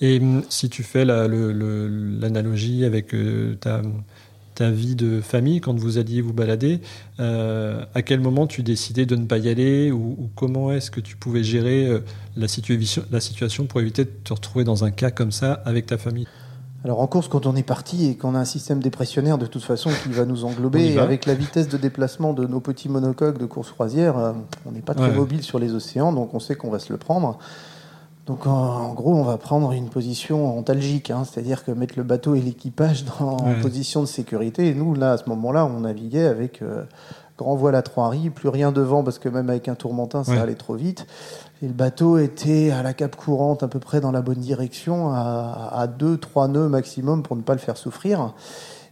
Et 0.00 0.18
hum, 0.18 0.42
si 0.48 0.70
tu 0.70 0.82
fais 0.82 1.04
l'analogie 1.04 2.86
avec 2.86 3.14
ta 3.60 3.82
ta 4.54 4.70
vie 4.70 4.94
de 4.94 5.20
famille 5.20 5.60
quand 5.60 5.78
vous 5.78 5.98
alliez 5.98 6.20
vous 6.20 6.32
balader. 6.32 6.80
Euh, 7.20 7.84
à 7.94 8.02
quel 8.02 8.20
moment 8.20 8.46
tu 8.46 8.62
décidais 8.62 9.06
de 9.06 9.16
ne 9.16 9.26
pas 9.26 9.38
y 9.38 9.48
aller 9.48 9.90
ou, 9.90 10.30
comment 10.34 10.72
est-ce 10.72 10.90
que 10.90 11.00
tu 11.00 11.16
pouvais 11.16 11.42
gérer 11.42 11.86
euh, 11.86 12.00
la, 12.36 12.48
situation, 12.48 13.04
la 13.10 13.20
situation 13.20 13.66
pour 13.66 13.80
éviter 13.80 14.04
de 14.04 14.10
te 14.22 14.32
retrouver 14.32 14.64
dans 14.64 14.84
un 14.84 14.90
cas 14.90 15.10
comme 15.10 15.32
ça 15.32 15.54
avec 15.64 15.86
ta 15.86 15.98
famille? 15.98 16.26
Alors 16.84 17.00
en 17.00 17.06
course, 17.06 17.28
quand 17.28 17.46
on 17.46 17.56
est 17.56 17.62
parti 17.62 18.10
et 18.10 18.16
qu'on 18.16 18.34
a 18.34 18.38
un 18.38 18.44
système 18.44 18.80
dépressionnaire 18.80 19.38
de 19.38 19.46
toute 19.46 19.62
façon 19.62 19.90
qui 20.02 20.10
va 20.10 20.26
nous 20.26 20.44
englober, 20.44 20.98
avec 20.98 21.24
la 21.24 21.34
vitesse 21.34 21.68
de 21.68 21.78
déplacement 21.78 22.34
de 22.34 22.46
nos 22.46 22.60
petits 22.60 22.90
monocoques 22.90 23.38
de 23.38 23.46
course 23.46 23.72
croisière, 23.72 24.18
euh, 24.18 24.32
on 24.66 24.72
n'est 24.72 24.82
pas 24.82 24.94
très 24.94 25.10
mobile 25.10 25.42
sur 25.42 25.58
les 25.58 25.72
océans, 25.72 26.12
donc 26.12 26.34
on 26.34 26.40
sait 26.40 26.56
qu'on 26.56 26.70
va 26.70 26.78
se 26.78 26.92
le 26.92 26.98
prendre. 26.98 27.38
Donc 28.26 28.46
en, 28.46 28.94
gros, 28.94 29.14
on 29.14 29.22
va 29.22 29.36
prendre 29.36 29.72
une 29.72 29.90
position 29.90 30.58
antalgique, 30.58 31.10
hein, 31.10 31.24
c'est-à-dire 31.24 31.62
que 31.64 31.70
mettre 31.72 31.94
le 31.96 32.04
bateau 32.04 32.34
et 32.34 32.40
l'équipage 32.40 33.04
en 33.20 33.36
position 33.60 34.00
de 34.00 34.06
sécurité. 34.06 34.68
Et 34.68 34.74
nous, 34.74 34.94
là, 34.94 35.12
à 35.12 35.18
ce 35.18 35.28
moment-là, 35.28 35.66
on 35.66 35.80
naviguait 35.80 36.24
avec 36.24 36.62
euh, 36.62 36.84
grand 37.36 37.54
voile 37.54 37.74
à 37.74 37.82
trois 37.82 38.08
riz, 38.08 38.30
plus 38.30 38.48
rien 38.48 38.72
devant 38.72 39.04
parce 39.04 39.18
que 39.18 39.28
même 39.28 39.50
avec 39.50 39.68
un 39.68 39.74
tourmentin, 39.74 40.24
ça 40.24 40.40
allait 40.40 40.54
trop 40.54 40.74
vite. 40.74 41.06
Et 41.62 41.66
le 41.66 41.74
bateau 41.74 42.16
était 42.16 42.70
à 42.70 42.82
la 42.82 42.94
cape 42.94 43.14
courante, 43.14 43.62
à 43.62 43.68
peu 43.68 43.78
près 43.78 44.00
dans 44.00 44.10
la 44.10 44.22
bonne 44.22 44.40
direction, 44.40 45.10
à, 45.12 45.86
deux, 45.86 46.16
trois 46.16 46.48
nœuds 46.48 46.68
maximum 46.68 47.22
pour 47.22 47.36
ne 47.36 47.42
pas 47.42 47.52
le 47.52 47.60
faire 47.60 47.76
souffrir. 47.76 48.32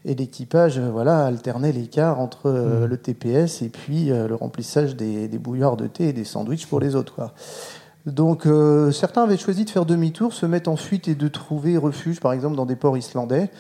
Et 0.05 0.15
l'équipage, 0.15 0.79
euh, 0.79 0.91
voilà, 0.91 1.25
alternait 1.25 1.71
l'écart 1.71 2.19
entre 2.19 2.47
euh, 2.47 2.87
mmh. 2.87 2.91
le 2.91 2.97
TPS 2.97 3.63
et 3.63 3.69
puis 3.69 4.07
le 4.07 4.35
remplissage 4.35 4.97
des, 4.97 5.29
des 5.29 5.39
bouillards 5.39 5.77
de 5.77 5.87
thé 5.87 6.09
et 6.09 6.13
des 6.13 6.25
sandwichs 6.25 6.67
pour 6.67 6.81
les 6.81 6.97
autres. 6.97 7.15
Quoi. 7.15 7.33
Donc 8.07 8.47
euh, 8.47 8.91
certains 8.91 9.23
avaient 9.23 9.37
choisi 9.37 9.65
de 9.65 9.71
faire 9.71 9.87
demi-tour, 9.87 10.33
se 10.33 10.47
mettre 10.47 10.71
en 10.71 10.77
fuite 10.77 11.09
et 11.09 11.15
de 11.15 11.29
trouver 11.29 11.77
refuge, 11.77 12.21
par 12.21 12.33
exemple, 12.33 12.57
dans 12.57 12.67
des 12.67 12.77
ports 12.77 12.97
islandais. 12.97 13.51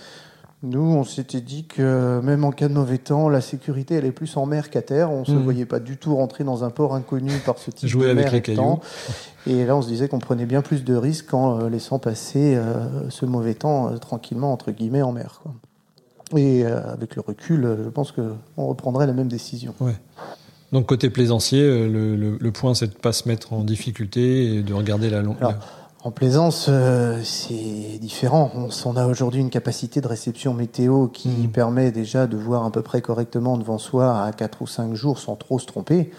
Nous, 0.64 0.80
on 0.80 1.02
s'était 1.02 1.40
dit 1.40 1.64
que 1.64 2.20
même 2.22 2.44
en 2.44 2.52
cas 2.52 2.68
de 2.68 2.74
mauvais 2.74 2.98
temps, 2.98 3.28
la 3.28 3.40
sécurité, 3.40 3.96
elle 3.96 4.04
est 4.04 4.12
plus 4.12 4.36
en 4.36 4.46
mer 4.46 4.70
qu'à 4.70 4.82
terre. 4.82 5.10
On 5.10 5.20
ne 5.20 5.24
se 5.24 5.32
hmm. 5.32 5.42
voyait 5.42 5.66
pas 5.66 5.80
du 5.80 5.96
tout 5.96 6.14
rentrer 6.14 6.44
dans 6.44 6.62
un 6.62 6.70
port 6.70 6.94
inconnu 6.94 7.32
par 7.44 7.58
ce 7.58 7.72
type 7.72 7.88
Jouer 7.88 8.08
de 8.08 8.12
mer 8.12 8.28
avec 8.28 8.46
les 8.46 8.54
cailloux. 8.54 8.78
Et 9.48 9.64
là, 9.64 9.76
on 9.76 9.82
se 9.82 9.88
disait 9.88 10.06
qu'on 10.06 10.20
prenait 10.20 10.46
bien 10.46 10.62
plus 10.62 10.84
de 10.84 10.94
risques 10.94 11.34
en 11.34 11.58
euh, 11.58 11.68
laissant 11.68 11.98
passer 11.98 12.54
euh, 12.54 13.10
ce 13.10 13.26
mauvais 13.26 13.54
temps 13.54 13.98
tranquillement, 13.98 14.52
entre 14.52 14.70
guillemets, 14.70 15.02
en 15.02 15.10
mer. 15.10 15.40
Quoi. 15.42 15.52
Et 16.38 16.64
avec 16.64 17.16
le 17.16 17.20
recul, 17.20 17.76
je 17.84 17.88
pense 17.90 18.12
qu'on 18.12 18.66
reprendrait 18.66 19.06
la 19.06 19.12
même 19.12 19.28
décision. 19.28 19.74
Ouais. 19.80 19.96
Donc 20.72 20.86
côté 20.86 21.10
plaisancier, 21.10 21.62
euh, 21.62 22.36
le, 22.40 22.52
point 22.52 22.74
c'est 22.74 22.86
de 22.86 22.94
ne 22.94 22.98
pas 22.98 23.12
se 23.12 23.28
mettre 23.28 23.52
en 23.52 23.62
difficulté 23.62 24.56
et 24.56 24.62
de 24.62 24.72
regarder 24.72 25.10
la 25.10 25.20
longue. 25.20 25.36
En 26.04 26.10
plaisance, 26.10 26.66
euh, 26.68 27.20
c'est 27.22 27.98
différent. 28.00 28.50
On, 28.84 28.96
a 28.96 29.06
aujourd'hui 29.06 29.40
une 29.40 29.50
capacité 29.50 30.00
de 30.00 30.08
réception 30.08 30.52
météo 30.52 31.06
qui 31.06 31.28
mmh. 31.28 31.52
permet 31.52 31.92
déjà 31.92 32.26
de 32.26 32.36
voir 32.36 32.64
à 32.64 32.72
peu 32.72 32.82
près 32.82 33.00
correctement 33.02 33.56
devant 33.56 33.78
soi 33.78 34.24
à 34.24 34.32
4 34.32 34.62
ou 34.62 34.66
5 34.66 34.94
jours 34.94 35.18
sans 35.20 35.36
trop 35.36 35.60
se 35.60 35.66
tromper. 35.66 36.10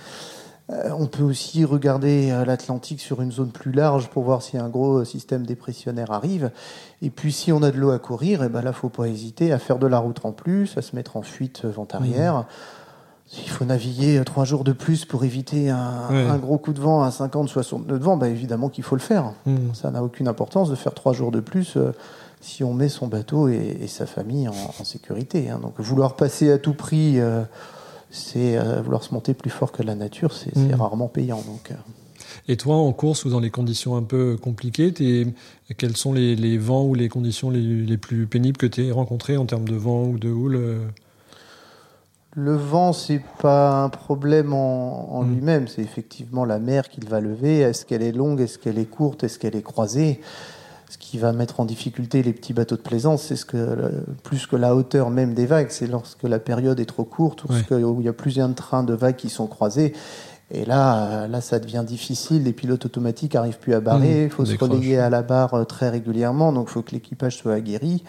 Euh, 0.69 0.91
on 0.97 1.07
peut 1.07 1.23
aussi 1.23 1.65
regarder 1.65 2.29
l'Atlantique 2.45 3.01
sur 3.01 3.21
une 3.21 3.33
zone 3.33 3.51
plus 3.51 3.73
large 3.73 4.07
pour 4.07 4.23
voir 4.23 4.41
si 4.41 4.57
un 4.57 4.69
gros 4.69 5.03
système 5.03 5.45
dépressionnaire 5.45 6.11
arrive. 6.11 6.51
Et 7.01 7.09
puis 7.09 7.33
si 7.33 7.51
on 7.51 7.61
a 7.61 7.71
de 7.71 7.77
l'eau 7.77 7.91
à 7.91 7.99
courir, 7.99 8.43
et 8.43 8.45
eh 8.45 8.49
ben 8.49 8.61
là, 8.61 8.71
faut 8.71 8.87
pas 8.87 9.07
hésiter 9.07 9.51
à 9.51 9.59
faire 9.59 9.79
de 9.79 9.87
la 9.87 9.97
route 9.97 10.23
en 10.23 10.31
plus, 10.31 10.77
à 10.77 10.81
se 10.81 10.95
mettre 10.95 11.17
en 11.17 11.23
fuite 11.23 11.65
vent 11.65 11.87
arrière. 11.91 12.35
Mmh. 12.35 12.45
S'il 13.25 13.49
faut 13.49 13.65
naviguer 13.65 14.17
euh, 14.17 14.23
trois 14.23 14.45
jours 14.45 14.63
de 14.63 14.73
plus 14.73 15.05
pour 15.05 15.23
éviter 15.23 15.69
un, 15.69 16.37
gros 16.37 16.57
coup 16.57 16.73
de 16.73 16.79
vent 16.79 17.03
à 17.03 17.11
50, 17.11 17.49
60 17.49 17.87
nœuds 17.87 17.97
de 17.97 18.03
vent, 18.03 18.17
bah 18.17 18.29
évidemment 18.29 18.69
qu'il 18.69 18.83
faut 18.83 18.95
le 18.95 19.01
faire. 19.01 19.33
Hmm. 19.45 19.73
Ça 19.73 19.91
n'a 19.91 20.03
aucune 20.03 20.27
importance 20.27 20.69
de 20.69 20.75
faire 20.75 20.93
trois 20.93 21.13
jours 21.13 21.31
de 21.31 21.39
plus 21.39 21.77
euh, 21.77 21.91
si 22.41 22.63
on 22.63 22.73
met 22.73 22.89
son 22.89 23.07
bateau 23.07 23.47
et, 23.47 23.87
sa 23.87 24.05
famille 24.05 24.49
en, 24.49 24.83
sécurité. 24.83 25.49
Hein. 25.49 25.59
Donc 25.61 25.79
vouloir 25.79 26.15
passer 26.17 26.51
à 26.51 26.57
tout 26.57 26.73
prix, 26.73 27.19
euh, 27.19 27.43
c'est 28.11 28.57
vouloir 28.81 29.01
se 29.01 29.13
monter 29.13 29.33
plus 29.33 29.49
fort 29.49 29.71
que 29.71 29.81
la 29.81 29.95
nature, 29.95 30.33
c'est 30.33 30.55
hmm. 30.55 30.75
rarement 30.75 31.07
payant. 31.07 31.41
Donc, 31.47 31.71
Et 32.49 32.57
toi, 32.57 32.75
en 32.75 32.91
course 32.91 33.23
ou 33.23 33.29
dans 33.29 33.39
les 33.39 33.49
conditions 33.49 33.95
un 33.95 34.03
peu 34.03 34.35
compliquées, 34.35 34.93
quels 35.77 35.95
sont 35.95 36.11
les, 36.11 36.57
vents 36.57 36.83
ou 36.83 36.95
les 36.95 37.07
conditions 37.07 37.49
les, 37.49 37.97
plus 37.97 38.27
pénibles 38.27 38.57
que 38.57 38.67
tu 38.67 38.91
as 38.91 38.93
rencontrées 38.93 39.37
en 39.37 39.45
termes 39.45 39.67
de 39.67 39.75
vent 39.75 40.03
ou 40.03 40.19
de 40.19 40.29
houle 40.29 40.91
le 42.35 42.55
vent, 42.55 42.93
c'est 42.93 43.21
pas 43.41 43.83
un 43.83 43.89
problème 43.89 44.53
en, 44.53 45.23
hmm. 45.23 45.33
lui-même, 45.33 45.67
c'est 45.67 45.81
effectivement 45.81 46.45
la 46.45 46.59
mer 46.59 46.89
qu'il 46.89 47.07
va 47.07 47.19
lever. 47.19 47.59
Est-ce 47.59 47.85
qu'elle 47.85 48.01
est 48.01 48.11
longue, 48.11 48.41
est-ce 48.41 48.57
qu'elle 48.57 48.79
est 48.79 48.89
courte, 48.89 49.23
est-ce 49.23 49.37
qu'elle 49.37 49.55
est 49.55 49.61
croisée? 49.61 50.19
Ce 50.89 50.97
qui 50.97 51.17
va 51.17 51.31
mettre 51.31 51.59
en 51.59 51.65
difficulté 51.65 52.21
les 52.21 52.33
petits 52.33 52.53
bateaux 52.53 52.75
de 52.75 52.81
plaisance, 52.81 53.23
c'est 53.23 53.35
ce 53.35 53.45
que 53.45 53.91
plus 54.21 54.45
que 54.45 54.55
la 54.55 54.75
hauteur 54.75 55.09
même 55.09 55.33
des 55.33 55.47
vagues, 55.47 55.69
c'est 55.69 55.87
lorsque 55.87 56.23
la 56.23 56.37
période 56.37 56.79
est 56.79 56.85
trop 56.85 57.03
courte, 57.03 57.45
où 57.45 57.53
il 57.71 58.05
y 58.05 58.07
a 58.07 58.13
plusieurs 58.13 58.53
trains 58.53 58.83
de 58.83 58.93
vagues 58.93 59.15
qui 59.15 59.29
sont 59.29 59.47
croisés. 59.47 59.93
Et 60.51 60.65
là, 60.65 61.27
là, 61.27 61.41
ça 61.41 61.57
devient 61.57 61.83
difficile. 61.85 62.43
Les 62.43 62.53
pilotes 62.53 62.85
automatiques 62.85 63.33
arrivent 63.35 63.57
plus 63.57 63.73
à 63.73 63.79
barrer. 63.79 64.25
Il 64.25 64.29
faut 64.29 64.45
se 64.45 64.55
relayer 64.55 64.99
à 64.99 65.09
la 65.09 65.23
barre 65.23 65.55
euh, 65.55 65.63
très 65.63 65.89
régulièrement, 65.89 66.53
donc 66.53 66.67
il 66.69 66.73
faut 66.73 66.83
que 66.83 66.91
l'équipage 66.91 67.37
soit 67.37 67.53
aguerri. 67.53 68.03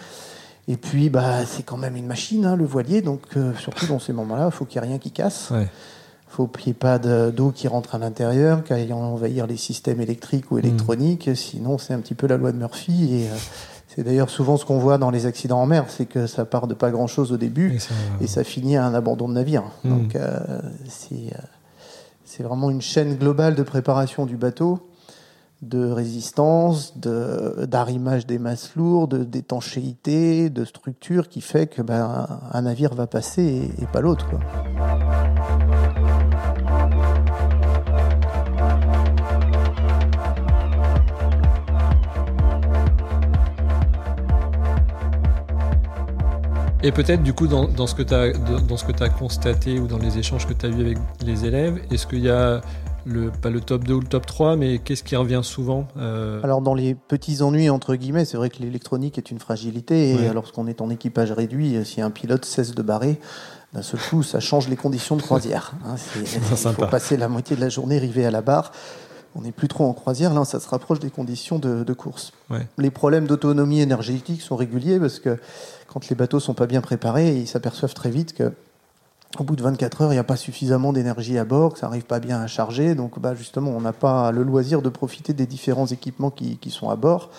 Et 0.66 0.76
puis, 0.76 1.10
bah, 1.10 1.44
c'est 1.44 1.62
quand 1.62 1.76
même 1.76 1.96
une 1.96 2.06
machine, 2.06 2.46
hein, 2.46 2.56
le 2.56 2.64
voilier, 2.64 3.02
donc 3.02 3.20
euh, 3.36 3.52
surtout 3.56 3.86
dans 3.86 3.98
ces 3.98 4.12
moments-là, 4.12 4.46
il 4.46 4.52
faut 4.52 4.64
qu'il 4.64 4.80
n'y 4.80 4.86
ait 4.86 4.90
rien 4.90 4.98
qui 4.98 5.10
casse. 5.10 5.48
Il 5.50 5.56
ne 5.56 5.66
faut 6.28 6.46
qu'il 6.46 6.66
n'y 6.66 6.70
ait 6.70 6.74
pas 6.74 6.98
d'eau 6.98 7.50
qui 7.50 7.68
rentre 7.68 7.94
à 7.94 7.98
l'intérieur, 7.98 8.64
qu'il 8.64 8.92
envahir 8.92 9.46
les 9.46 9.58
systèmes 9.58 10.00
électriques 10.00 10.50
ou 10.50 10.58
électroniques, 10.58 11.28
hmm. 11.28 11.34
sinon 11.34 11.78
c'est 11.78 11.92
un 11.92 12.00
petit 12.00 12.14
peu 12.14 12.26
la 12.26 12.38
loi 12.38 12.50
de 12.50 12.56
Murphy. 12.56 13.14
Et 13.14 13.26
euh, 13.26 13.34
c'est 13.88 14.02
d'ailleurs 14.02 14.30
souvent 14.30 14.56
ce 14.56 14.64
qu'on 14.64 14.78
voit 14.78 14.98
dans 14.98 15.10
les 15.10 15.26
accidents 15.26 15.60
en 15.60 15.66
mer, 15.66 15.84
c'est 15.88 16.06
que 16.06 16.26
ça 16.26 16.44
part 16.44 16.66
de 16.66 16.74
pas 16.74 16.90
grand-chose 16.90 17.30
au 17.30 17.36
début 17.36 17.78
et 18.20 18.26
ça, 18.26 18.42
finit 18.42 18.76
à 18.76 18.84
un 18.84 18.94
abandon 18.94 19.28
de 19.28 19.34
navire. 19.34 19.64
Hmm. 19.84 19.90
Donc 19.90 20.16
euh, 20.16 20.40
c'est 22.24 22.42
vraiment 22.42 22.70
une 22.70 22.82
chaîne 22.82 23.14
globale 23.16 23.54
de 23.54 23.62
préparation 23.62 24.24
du 24.24 24.36
bateau 24.36 24.80
de 25.68 25.90
résistance, 25.90 26.98
d'arrimage 26.98 28.26
des 28.26 28.38
masses 28.38 28.74
lourdes, 28.76 29.28
d'étanchéité, 29.28 30.50
de 30.50 30.64
structure 30.64 31.28
qui 31.28 31.40
fait 31.40 31.66
que 31.66 31.82
ben, 31.82 32.26
un 32.52 32.62
navire 32.62 32.94
va 32.94 33.06
passer 33.06 33.70
et, 33.78 33.86
pas 33.86 34.00
l'autre. 34.00 34.26
Et 46.82 46.92
peut-être 46.92 47.22
du 47.22 47.32
coup 47.32 47.46
dans, 47.46 47.86
ce 47.86 47.94
que 47.94 48.02
tu 48.02 48.12
as, 48.12 48.32
dans 48.34 48.76
ce 48.76 48.84
que 48.84 49.02
as 49.02 49.08
constaté 49.08 49.78
ou 49.80 49.86
dans 49.86 49.96
les 49.96 50.18
échanges 50.18 50.46
que 50.46 50.52
tu 50.52 50.66
as 50.66 50.68
eu 50.68 50.82
avec 50.82 50.98
les 51.24 51.46
élèves, 51.46 51.80
est-ce 51.90 52.06
qu'il 52.06 52.20
y 52.20 52.28
a 52.28 52.60
le, 53.06 53.30
pas 53.30 53.50
le 53.50 53.60
top 53.60 53.84
2 53.84 53.94
ou 53.94 54.00
le 54.00 54.06
top 54.06 54.26
3, 54.26 54.56
mais 54.56 54.78
qu'est-ce 54.78 55.02
qui 55.02 55.16
revient 55.16 55.40
souvent 55.42 55.86
euh 55.96 56.40
Alors 56.42 56.60
dans 56.60 56.74
les 56.74 56.94
petits 56.94 57.42
ennuis, 57.42 57.70
entre 57.70 57.94
guillemets, 57.94 58.24
c'est 58.24 58.36
vrai 58.36 58.50
que 58.50 58.60
l'électronique 58.60 59.18
est 59.18 59.30
une 59.30 59.38
fragilité, 59.38 60.10
et 60.10 60.32
lorsqu'on 60.32 60.66
est 60.66 60.80
en 60.80 60.90
équipage 60.90 61.32
réduit, 61.32 61.76
euh, 61.76 61.84
si 61.84 62.00
un 62.00 62.10
pilote 62.10 62.44
cesse 62.44 62.74
de 62.74 62.82
barrer, 62.82 63.20
d'un 63.72 63.82
seul 63.82 64.00
coup, 64.00 64.22
ça 64.22 64.40
change 64.40 64.68
les 64.68 64.76
conditions 64.76 65.16
de 65.16 65.22
croisière. 65.22 65.74
Hein, 65.84 65.96
il 66.16 66.26
faut 66.26 66.86
passer 66.86 67.16
la 67.16 67.28
moitié 67.28 67.56
de 67.56 67.60
la 67.60 67.68
journée 67.68 67.98
rivé 67.98 68.24
à 68.24 68.30
la 68.30 68.40
barre. 68.40 68.72
On 69.36 69.40
n'est 69.40 69.52
plus 69.52 69.66
trop 69.66 69.84
en 69.84 69.92
croisière, 69.92 70.32
là, 70.32 70.44
ça 70.44 70.60
se 70.60 70.68
rapproche 70.68 71.00
des 71.00 71.10
conditions 71.10 71.58
de, 71.58 71.92
course. 71.92 72.32
Les 72.78 72.92
problèmes 72.92 73.26
d'autonomie 73.26 73.80
énergétique 73.80 74.40
sont 74.40 74.54
réguliers 74.54 75.00
parce 75.00 75.18
que 75.18 75.38
quand 75.88 76.08
les 76.08 76.14
bateaux 76.14 76.38
sont 76.38 76.54
pas 76.54 76.66
bien 76.66 76.80
préparés, 76.80 77.36
ils 77.36 77.48
s'aperçoivent 77.48 77.94
très 77.94 78.10
vite 78.10 78.32
que 78.32 78.52
au 79.38 79.44
bout 79.44 79.56
de 79.56 79.62
24 79.62 80.02
heures, 80.02 80.12
il 80.12 80.16
n'y 80.16 80.20
a 80.20 80.24
pas 80.24 80.36
suffisamment 80.36 80.92
d'énergie 80.92 81.38
à 81.38 81.44
bord, 81.44 81.74
que 81.74 81.78
ça 81.78 81.86
n'arrive 81.86 82.04
pas 82.04 82.20
bien 82.20 82.40
à 82.40 82.46
charger. 82.46 82.94
Donc, 82.94 83.18
bah, 83.18 83.34
justement, 83.34 83.70
on 83.70 83.80
n'a 83.80 83.92
pas 83.92 84.30
le 84.30 84.42
loisir 84.42 84.82
de 84.82 84.88
profiter 84.88 85.32
des 85.32 85.46
différents 85.46 85.86
équipements 85.86 86.30
qui, 86.30 86.58
sont 86.70 86.90
à 86.90 86.96
bord. 86.96 87.30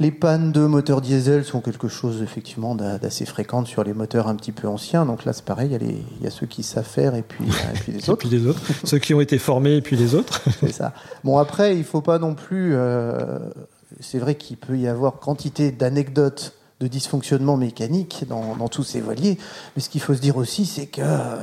Les 0.00 0.10
pannes 0.10 0.50
de 0.50 0.66
moteurs 0.66 1.00
diesel 1.00 1.44
sont 1.44 1.60
quelque 1.60 1.86
chose 1.86 2.20
effectivement 2.20 2.74
d'assez 2.74 3.26
fréquent 3.26 3.64
sur 3.64 3.84
les 3.84 3.92
moteurs 3.92 4.26
un 4.26 4.34
petit 4.34 4.50
peu 4.50 4.66
anciens. 4.66 5.06
Donc 5.06 5.24
là, 5.24 5.32
c'est 5.32 5.44
pareil, 5.44 5.78
il 5.80 6.24
y, 6.24 6.26
a 6.26 6.30
ceux 6.30 6.46
qui 6.46 6.64
savent 6.64 6.84
faire 6.84 7.14
et 7.14 7.22
puis, 7.22 7.44
les 7.86 8.10
autres. 8.10 8.24
et 8.24 8.28
puis 8.28 8.28
les 8.28 8.46
autres. 8.48 8.60
ceux 8.84 8.98
qui 8.98 9.14
ont 9.14 9.20
été 9.20 9.38
formés 9.38 9.76
et 9.76 9.82
puis 9.82 9.96
les 9.96 10.16
autres. 10.16 10.42
c'est 10.60 10.72
ça. 10.72 10.94
Bon, 11.22 11.38
après, 11.38 11.74
il 11.74 11.80
ne 11.80 11.84
faut 11.84 12.00
pas 12.00 12.18
non 12.18 12.34
plus. 12.34 12.74
Euh, 12.74 13.38
c'est 14.00 14.18
vrai 14.18 14.34
qu'il 14.34 14.56
peut 14.56 14.76
y 14.76 14.88
avoir 14.88 15.20
quantité 15.20 15.70
d'anecdotes 15.70 16.54
de 16.80 16.86
dysfonctionnement 16.88 17.56
mécanique 17.56 18.24
dans, 18.28 18.68
tous 18.68 18.84
ces 18.84 19.00
voiliers. 19.00 19.38
Mais 19.76 19.82
ce 19.82 19.88
qu'il 19.88 20.00
faut 20.00 20.14
se 20.14 20.20
dire 20.20 20.36
aussi, 20.36 20.66
c'est 20.66 20.86
que 20.86 21.02
euh, 21.02 21.36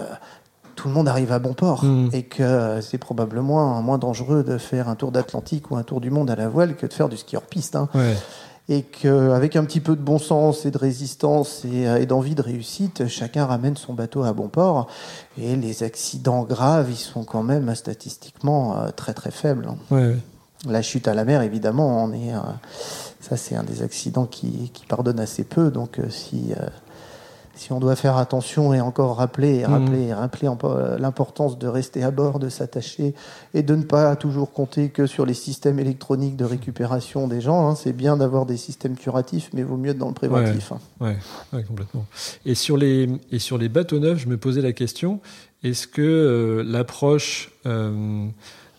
tout 0.76 0.88
le 0.88 0.94
monde 0.94 1.08
arrive 1.08 1.32
à 1.32 1.40
bon 1.40 1.54
port 1.54 1.84
mm. 1.84 2.10
et 2.14 2.24
que 2.24 2.80
c'est 2.82 2.98
probablement 2.98 3.82
moins 3.82 3.98
dangereux 3.98 4.44
de 4.44 4.58
faire 4.58 4.90
un 4.90 4.96
tour 4.96 5.12
d'Atlantique 5.12 5.72
ou 5.72 5.78
un 5.78 5.84
tour 5.84 6.02
du 6.02 6.10
monde 6.10 6.30
à 6.30 6.36
la 6.36 6.50
voile 6.50 6.76
que 6.76 6.86
de 6.86 6.94
faire 6.94 7.10
du 7.10 7.18
ski 7.18 7.38
hors 7.38 7.44
piste. 7.44 7.76
Hein. 7.76 7.90
Et 8.70 8.84
qu'avec 8.84 9.56
un 9.56 9.66
petit 9.66 9.82
peu 9.82 9.96
de 9.96 10.02
bon 10.02 10.18
sens 10.18 10.66
et 10.66 10.72
de 10.72 10.78
résistance 10.78 11.66
et, 11.66 11.82
et 12.02 12.06
d'envie 12.06 12.36
de 12.36 12.42
réussite, 12.42 13.08
chacun 13.08 13.46
ramène 13.46 13.76
son 13.76 13.94
bateau 13.94 14.24
à 14.24 14.32
bon 14.34 14.48
port. 14.48 14.88
Et 15.38 15.56
les 15.56 15.84
accidents 15.84 16.44
graves, 16.44 16.90
ils 16.90 16.96
sont 16.96 17.24
quand 17.24 17.44
même 17.44 17.74
statistiquement 17.76 18.78
euh, 18.78 18.90
très 18.96 19.14
très 19.14 19.32
faibles. 19.32 19.68
Hein. 19.92 20.16
La 20.70 20.84
chute 20.84 21.08
à 21.08 21.16
la 21.16 21.26
mer, 21.26 21.42
évidemment, 21.42 22.04
on 22.04 22.14
est, 22.14 22.34
euh, 22.34 22.40
ça, 23.22 23.38
c'est 23.38 23.56
un 23.56 23.64
des 23.64 23.84
accidents 23.84 24.26
qui, 24.26 24.72
qui 24.74 24.86
pardonne 24.86 25.20
assez 25.20 25.44
peu. 25.44 25.70
Donc, 25.70 26.00
euh, 26.00 26.10
si, 26.10 26.54
euh, 26.54 26.66
si 27.54 27.72
on 27.72 27.80
doit 27.80 27.96
faire 27.96 28.18
attention 28.18 28.74
et 28.74 28.82
encore 28.82 29.18
rappeler, 29.18 29.60
mhm. 29.60 29.66
rappeler, 29.66 30.14
rappeler 30.14 30.50
euh, 30.64 30.98
l'importance 30.98 31.60
de 31.60 31.68
rester 31.68 32.04
à 32.04 32.10
bord, 32.10 32.40
de 32.40 32.50
s'attacher 32.50 33.14
et 33.54 33.62
de 33.62 33.76
ne 33.76 33.84
pas 33.84 34.16
toujours 34.16 34.52
compter 34.52 34.90
que 34.90 35.06
sur 35.06 35.28
les 35.28 35.36
systèmes 35.36 35.80
électroniques 35.80 36.36
de 36.36 36.46
récupération 36.46 37.28
des 37.28 37.42
gens. 37.42 37.70
Hein. 37.70 37.76
C'est 37.76 37.94
bien 37.94 38.18
d'avoir 38.18 38.48
des 38.48 38.58
systèmes 38.58 38.98
curatifs, 38.98 39.52
mais 39.54 39.62
vaut 39.62 39.78
mieux 39.78 39.92
être 39.92 40.00
dans 40.00 40.08
le 40.08 40.16
préventif. 40.16 40.74
Oui, 41.00 41.12
hein. 41.54 41.62
complètement. 41.68 42.08
Et 42.46 42.56
sur, 42.56 42.76
les, 42.76 43.08
et 43.32 43.38
sur 43.38 43.60
les 43.60 43.70
bateaux 43.70 44.00
neufs, 44.00 44.18
je 44.18 44.28
me 44.28 44.38
posais 44.38 44.62
la 44.62 44.74
question 44.74 45.20
est-ce 45.64 45.86
que 45.86 46.66
l'approche, 46.66 47.52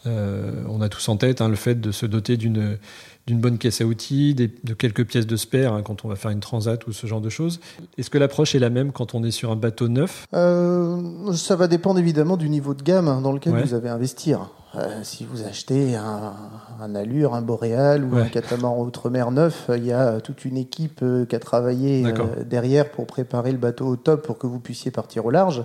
on 0.05 0.81
a 0.81 0.89
tous 0.89 1.09
en 1.09 1.17
tête 1.17 1.41
hein, 1.41 1.49
le 1.49 1.57
fait 1.57 1.81
de 1.81 1.93
se 1.93 2.07
doter 2.07 2.37
d'une 2.37 2.79
d'une 3.27 3.41
bonne 3.41 3.59
caisse 3.59 3.81
à 3.81 3.85
outils, 3.85 4.35
de 4.35 4.75
quelques 4.75 5.05
pièces 5.07 5.27
de 5.27 5.37
spare 5.37 5.75
hein, 5.75 5.83
quand 5.83 6.05
on 6.05 6.09
va 6.09 6.17
faire 6.17 6.31
une 6.31 6.41
transat 6.41 6.85
ou 6.87 6.93
ce 6.93 7.07
genre 7.07 7.21
de 7.21 7.29
choses. 7.29 7.61
Est-ce 7.97 8.11
que 8.11 8.19
l'approche 8.19 8.55
est 8.55 8.59
la 8.59 8.71
même 8.71 8.91
quand 8.91 9.15
on 9.15 9.23
est 9.23 9.31
sur 9.31 9.53
un 9.53 9.57
bateau 9.57 9.89
neuf? 9.89 10.27
Euh, 10.35 11.33
Ça 11.35 11.55
va 11.55 11.69
dépendre 11.69 12.01
évidemment 12.01 12.37
du 12.37 12.49
niveau 12.49 12.75
de 12.75 12.83
gamme 12.83 13.07
hein, 13.09 13.21
dans 13.21 13.33
lequel 13.33 13.55
vous 13.55 13.75
avez 13.75 13.89
investir. 13.89 14.51
Euh, 14.75 15.01
si 15.03 15.25
vous 15.25 15.45
achetez 15.45 15.95
un, 15.97 16.33
un, 16.81 16.95
Allure, 16.95 17.35
un 17.35 17.43
Boréal 17.43 18.05
ou 18.05 18.17
un 18.17 18.25
catamaran 18.25 18.83
outre-mer 18.83 19.31
neuf, 19.31 19.71
il 19.77 19.85
y 19.85 19.93
a 19.93 20.21
toute 20.21 20.45
une 20.45 20.57
équipe 20.57 21.01
euh, 21.03 21.27
qui 21.27 21.37
a 21.37 21.39
travaillé 21.39 22.05
derrière 22.47 22.91
pour 22.91 23.07
préparer 23.07 23.53
le 23.53 23.59
bateau 23.59 23.87
au 23.87 23.97
top 23.97 24.27
pour 24.27 24.39
que 24.39 24.47
vous 24.47 24.59
puissiez 24.59 24.91
partir 24.91 25.27
au 25.27 25.31
large. 25.31 25.63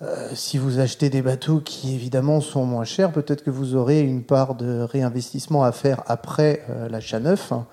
Euh, 0.00 0.28
si 0.34 0.58
vous 0.58 0.78
achetez 0.78 1.10
des 1.10 1.22
bateaux 1.22 1.60
qui 1.60 1.94
évidemment 1.94 2.40
sont 2.40 2.64
moins 2.64 2.84
chers, 2.84 3.10
peut-être 3.10 3.42
que 3.42 3.50
vous 3.50 3.74
aurez 3.74 4.00
une 4.00 4.22
part 4.22 4.54
de 4.54 4.80
réinvestissement 4.80 5.64
à 5.64 5.72
faire 5.72 6.04
après 6.06 6.62
euh, 6.70 6.88
l'achat 6.88 7.18
neuf, 7.18 7.50
hein, 7.50 7.66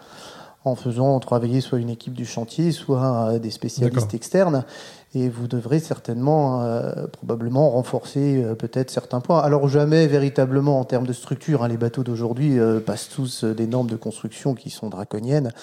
en 0.63 0.75
faisant 0.75 1.19
travailler 1.19 1.61
soit 1.61 1.77
une 1.77 1.91
équipe 1.91 2.15
du 2.15 2.25
chantier, 2.25 2.71
soit 2.71 3.29
euh, 3.33 3.39
des 3.39 3.51
spécialistes 3.51 4.15
externes, 4.15 4.63
et 5.13 5.29
vous 5.29 5.47
devrez 5.47 5.79
certainement, 5.79 6.61
probablement 7.13 7.69
renforcer 7.69 8.43
peut-être 8.59 8.91
certains 8.91 9.21
points. 9.21 9.39
Alors 9.39 9.69
jamais 9.69 10.07
véritablement 10.07 10.77
en 10.77 10.83
termes 10.83 11.07
de 11.07 11.13
structure, 11.13 11.63
hein, 11.63 11.69
les 11.69 11.77
bateaux 11.77 12.03
d'aujourd'hui 12.03 12.57
passent 12.85 13.07
tous 13.07 13.45
des 13.45 13.65
normes 13.65 13.89
de 13.89 13.95
construction 13.95 14.55
qui 14.55 14.69
sont 14.69 14.89
draconiennes 14.89 15.53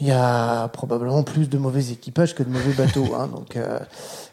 il 0.00 0.08
y 0.08 0.10
a 0.10 0.66
probablement 0.68 1.22
plus 1.22 1.48
de 1.48 1.56
mauvais 1.56 1.92
équipages 1.92 2.34
que 2.34 2.42
de 2.42 2.48
mauvais 2.48 2.72
bateaux. 2.72 3.14
Hein, 3.14 3.28
donc, 3.28 3.56
euh, 3.56 3.78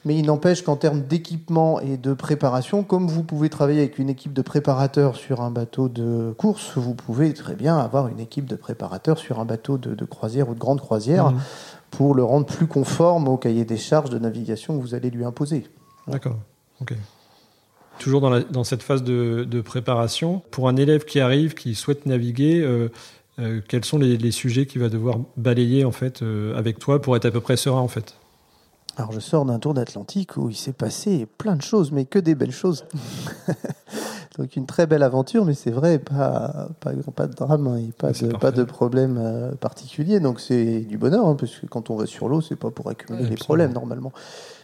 mais 0.06 0.18
il 0.18 0.26
n'empêche 0.26 0.64
qu'en 0.64 0.76
termes 0.76 1.02
d'équipement 1.02 1.80
et 1.80 1.98
de 1.98 2.14
préparation, 2.14 2.84
comme 2.84 3.08
vous 3.08 3.24
pouvez 3.24 3.50
travailler 3.50 3.80
avec 3.80 4.00
une 4.00 4.10
équipe 4.10 4.34
de 4.34 4.42
préparateurs 4.42 5.16
sur 5.16 5.42
un 5.42 5.52
bateau 5.52 5.88
de 5.88 6.34
course, 6.36 6.78
vous 6.78 6.96
pouvez 6.96 7.34
très 7.34 7.54
bien 7.54 7.78
avoir 7.78 8.08
une 8.08 8.20
équipe 8.20 8.46
de 8.46 8.56
préparateurs 8.56 9.20
sur 9.20 9.40
un 9.40 9.46
bateau 9.46 9.78
de, 9.78 10.06
croisière 10.06 10.50
ou 10.50 10.56
de 10.56 10.60
grande 10.60 10.82
croisière 10.82 11.30
mmh. 11.30 11.42
pour 11.92 12.16
le 12.16 12.24
rendre 12.24 12.48
plus 12.48 12.68
conforme 12.68 13.28
au 13.28 13.38
cahier 13.38 13.64
des 13.64 13.78
charges 13.78 14.10
de 14.10 14.18
navigation 14.18 14.76
que 14.76 14.82
vous 14.82 14.96
allez 14.96 15.12
lui 15.12 15.26
imposer. 15.26 15.68
D'accord. 16.08 16.40
Ok. 16.82 16.94
Toujours 18.00 18.20
dans, 18.20 18.32
la, 18.32 18.40
dans 18.40 18.64
cette 18.64 18.82
phase 18.82 19.04
de, 19.04 19.46
de, 19.48 19.62
préparation, 19.62 20.42
pour 20.50 20.68
un 20.68 20.76
élève 20.76 21.06
qui 21.06 21.20
arrive, 21.20 21.54
qui 21.54 21.76
souhaite 21.76 22.08
naviguer, 22.08 22.62
euh, 22.62 22.90
euh, 23.40 23.62
quels 23.68 23.86
sont 23.86 23.98
les, 23.98 24.32
sujets 24.32 24.66
qu'il 24.66 24.82
va 24.82 24.90
devoir 24.90 25.18
balayer 25.38 25.86
en 25.86 25.92
fait 25.92 26.22
euh, 26.22 26.58
avec 26.58 26.80
toi 26.80 27.02
pour 27.02 27.16
être 27.16 27.26
à 27.26 27.32
peu 27.32 27.42
près 27.42 27.58
serein 27.58 27.82
en 27.82 27.88
fait? 27.88 28.16
Alors 28.98 29.14
je 29.14 29.20
sors 29.20 29.46
d'un 29.46 29.58
tour 29.58 29.74
d'Atlantique 29.74 30.36
où 30.36 30.50
il 30.50 30.56
s'est 30.56 30.74
passé 30.74 31.26
plein 31.38 31.56
de 31.56 31.62
choses, 31.62 31.92
mais 31.92 32.06
que 32.06 32.20
des 32.20 32.36
belles 32.36 32.52
choses. 32.52 32.86
Donc 34.38 34.56
une 34.56 34.66
très 34.66 34.86
belle 34.86 35.04
aventure, 35.04 35.46
mais 35.46 35.54
c'est 35.54 35.72
vrai, 35.72 36.00
pas, 36.00 36.70
pas, 36.80 36.92
pas 37.16 37.28
de 37.28 37.34
drame 37.34 37.68
hein, 37.68 37.78
et 37.78 37.92
pas, 37.92 38.12
de, 38.12 38.28
pas 38.38 38.52
de 38.52 38.64
problème 38.64 39.18
euh, 39.20 39.52
particulier. 39.56 40.20
Donc 40.20 40.40
c'est 40.40 40.82
du 40.82 40.98
bonheur, 40.98 41.26
hein, 41.26 41.36
parce 41.36 41.58
que 41.58 41.66
quand 41.66 41.90
on 41.90 41.96
va 41.96 42.06
sur 42.06 42.30
l'eau, 42.30 42.42
c'est 42.42 42.56
pas 42.56 42.72
pour 42.72 42.90
accumuler 42.90 43.30
les 43.30 43.36
problèmes 43.36 43.74
normalement. 43.74 44.12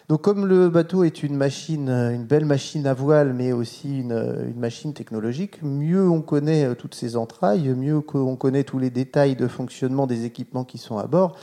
Donc 0.10 0.22
comme 0.22 0.46
le 0.46 0.70
bateau 0.70 1.04
est 1.04 1.22
une 1.22 1.36
machine, 1.36 1.90
une 1.90 2.24
belle 2.24 2.46
machine 2.46 2.88
à 2.88 2.94
voile, 2.94 3.34
mais 3.34 3.52
aussi 3.52 4.00
une, 4.00 4.46
une 4.48 4.58
machine 4.58 4.94
technologique, 4.94 5.62
mieux 5.64 6.10
on 6.10 6.22
connaît 6.22 6.76
toutes 6.76 6.96
ses 6.96 7.18
entrailles, 7.18 7.68
mieux 7.76 8.02
on 8.14 8.38
connaît 8.38 8.64
tous 8.64 8.80
les 8.80 8.90
détails 8.90 9.36
de 9.36 9.48
fonctionnement 9.48 10.08
des 10.08 10.24
équipements 10.24 10.64
qui 10.64 10.78
sont 10.78 10.98
à 10.98 11.08
bord, 11.08 11.36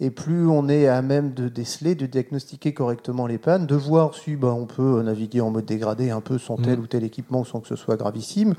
et 0.00 0.10
plus 0.10 0.48
on 0.48 0.68
est 0.68 0.88
à 0.88 1.00
même 1.00 1.32
de 1.32 1.48
déceler, 1.48 1.94
de 1.94 2.06
diagnostiquer 2.06 2.74
correctement 2.74 3.28
les 3.28 3.38
pannes, 3.38 3.66
de 3.66 3.76
voir 3.76 4.16
si 4.16 4.34
ben, 4.34 4.48
on 4.48 4.66
peut 4.66 5.00
naviguer 5.02 5.40
en 5.40 5.50
mode 5.50 5.66
dégradé 5.66 6.10
un 6.10 6.20
peu 6.20 6.38
sans 6.38 6.56
tel 6.56 6.80
ou 6.80 6.88
tel 6.88 7.04
équipement 7.04 7.44
sans 7.44 7.60
que 7.60 7.68
ce 7.68 7.76
soit 7.76 7.96
gravissime, 7.96 8.54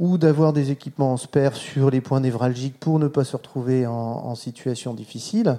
ou 0.00 0.18
d'avoir 0.18 0.52
des 0.52 0.72
équipements 0.72 1.12
en 1.12 1.16
spare 1.16 1.54
sur 1.54 1.88
les 1.88 2.00
points 2.00 2.18
névralgiques 2.18 2.80
pour 2.80 2.98
ne 2.98 3.06
pas 3.06 3.22
se 3.22 3.36
retrouver 3.36 3.86
en, 3.86 3.92
en 3.92 4.34
situation 4.34 4.92
difficile. 4.92 5.58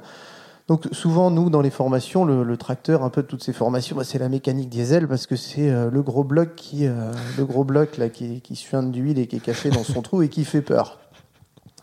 Donc 0.69 0.87
souvent, 0.93 1.29
nous, 1.29 1.49
dans 1.49 1.61
les 1.61 1.69
formations, 1.69 2.23
le, 2.23 2.43
le 2.43 2.57
tracteur, 2.57 3.03
un 3.03 3.09
peu 3.09 3.21
de 3.21 3.27
toutes 3.27 3.43
ces 3.43 3.51
formations, 3.51 3.97
bah, 3.97 4.03
c'est 4.05 4.17
la 4.19 4.29
mécanique 4.29 4.69
diesel 4.69 5.07
parce 5.09 5.27
que 5.27 5.35
c'est 5.35 5.69
euh, 5.69 5.89
le 5.91 6.01
gros 6.01 6.23
bloc 6.23 6.55
qui, 6.55 6.87
euh, 6.87 7.11
le 7.37 7.45
gros 7.45 7.65
bloc 7.65 7.97
là, 7.97 8.07
qui, 8.09 8.39
qui 8.39 8.55
suinte 8.55 8.91
d'huile 8.91 9.19
et 9.19 9.27
qui 9.27 9.35
est 9.35 9.41
caché 9.41 9.69
dans 9.71 9.83
son 9.83 10.01
trou 10.01 10.21
et 10.21 10.29
qui 10.29 10.45
fait 10.45 10.61
peur. 10.61 10.99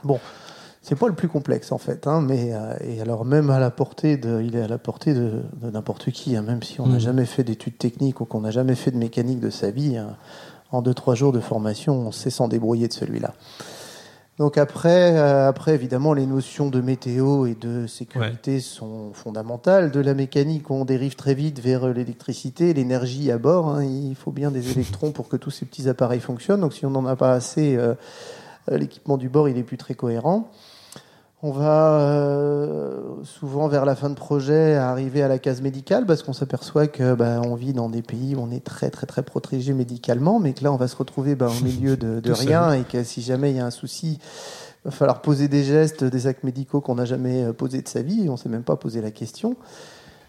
Bon, 0.03 0.19
c'est 0.81 0.99
pas 0.99 1.09
le 1.09 1.13
plus 1.13 1.29
complexe 1.29 1.73
en 1.73 1.79
fait, 1.79 2.07
hein, 2.07 2.23
mais 2.23 2.55
euh, 2.55 2.75
et 2.81 3.03
alors 3.03 3.27
même 3.27 3.51
à 3.51 3.59
la 3.59 3.71
portée 3.71 4.17
de, 4.17 4.41
il 4.41 4.57
est 4.57 4.63
à 4.63 4.69
la 4.69 4.79
portée 4.79 5.13
de, 5.13 5.43
de 5.61 5.71
n'importe 5.71 6.11
qui, 6.11 6.35
hein, 6.35 6.43
même 6.43 6.63
si 6.63 6.81
on 6.81 6.87
n'a 6.87 6.95
Mhm. 6.95 7.01
jamais 7.01 7.27
fait 7.27 7.45
d'études 7.45 7.77
techniques 7.77 8.23
ou 8.23 8.25
qu'on 8.25 8.41
n'a 8.41 8.51
jamais 8.51 8.75
fait 8.77 8.91
de 8.91 8.97
mécanique 8.97 9.41
de 9.41 9.51
sa 9.51 9.71
vie, 9.71 9.99
hein, 9.99 10.17
en 10.73 10.81
deux 10.81 10.95
trois 10.95 11.15
jours 11.15 11.33
de 11.33 11.41
formation, 11.41 11.99
on 11.99 12.13
sait 12.13 12.31
s'en 12.31 12.49
débrouiller 12.49 12.89
de 12.89 12.95
celui-là. 12.95 13.35
Donc 14.41 14.57
après, 14.57 15.19
euh, 15.19 15.49
après 15.49 15.75
évidemment, 15.75 16.15
les 16.15 16.25
notions 16.25 16.71
de 16.71 16.81
météo 16.81 17.45
et 17.45 17.55
de 17.55 17.87
sécurité 17.87 18.59
sont 18.61 19.13
fondamentales. 19.13 19.91
De 19.91 20.01
la 20.01 20.15
mécanique, 20.15 20.71
on 20.71 20.87
dérive 20.87 21.15
très 21.15 21.35
vite 21.35 21.61
vers 21.61 21.87
euh, 21.87 21.93
l'électricité, 21.93 22.73
l'énergie 22.73 23.31
à 23.31 23.37
bord. 23.37 23.69
hein. 23.69 23.85
Il 23.85 24.15
faut 24.15 24.31
bien 24.33 24.51
des 24.51 24.71
électrons 24.73 25.13
pour 25.13 25.29
que 25.29 25.37
tous 25.37 25.51
ces 25.51 25.67
petits 25.67 25.91
appareils 25.91 26.21
fonctionnent. 26.21 26.63
Donc 26.63 26.73
si 26.73 26.87
on 26.87 26.91
n'en 26.91 27.05
a 27.05 27.17
pas 27.17 27.35
assez, 27.35 27.77
euh, 27.77 27.93
euh, 28.71 28.79
l'équipement 28.79 29.19
du 29.19 29.29
bord, 29.29 29.47
il 29.51 29.59
est 29.59 29.63
plus 29.63 29.77
très 29.77 29.93
cohérent. 29.93 30.51
On 31.43 31.53
va 31.53 32.01
euh, 32.01 33.01
souvent 33.25 33.67
vers 33.69 33.87
la 33.87 33.97
fin 33.97 34.11
de 34.11 34.15
projet 34.15 34.75
arriver 34.75 35.23
à 35.23 35.29
la 35.29 35.39
case 35.39 35.63
médicale 35.63 36.05
parce 36.05 36.23
qu'on 36.23 36.35
s'aperçoit 36.35 36.87
que 36.87 37.15
bah, 37.15 37.41
on 37.43 37.55
vit 37.55 37.73
dans 37.73 37.89
des 37.89 38.03
pays 38.03 38.35
où 38.35 38.41
on 38.41 38.51
est 38.51 38.63
très 38.63 38.91
très 38.91 39.07
très 39.07 39.23
protégé 39.23 39.73
médicalement, 39.73 40.39
mais 40.39 40.53
que 40.53 40.63
là 40.63 40.71
on 40.71 40.77
va 40.77 40.87
se 40.87 40.97
retrouver 40.97 41.37
bah, 41.37 41.49
au 41.49 41.65
milieu 41.65 41.97
de, 41.97 42.21
rien 42.31 42.73
et 42.73 42.83
que 42.83 43.03
si 43.05 43.23
jamais 43.23 43.53
il 43.53 43.57
y 43.57 43.61
a 43.61 43.65
un 43.65 43.71
souci, 43.71 44.19
il 44.21 44.85
va 44.85 44.91
falloir 44.91 45.23
poser 45.23 45.49
des 45.49 45.65
gestes, 45.65 46.05
des 46.05 46.27
actes 46.27 46.45
médicaux 46.45 46.83
qu'on 46.83 46.97
n'a 46.97 47.07
jamais 47.07 47.45
euh, 47.45 47.53
posés 47.55 47.81
de 47.81 47.89
sa 47.89 48.03
vie 48.03 48.27
et 48.27 48.29
on 48.29 48.33
ne 48.33 48.39
sait 48.39 48.51
même 48.51 48.63
pas 48.63 48.77
poser 48.77 49.01
la 49.01 49.11
question. 49.11 49.57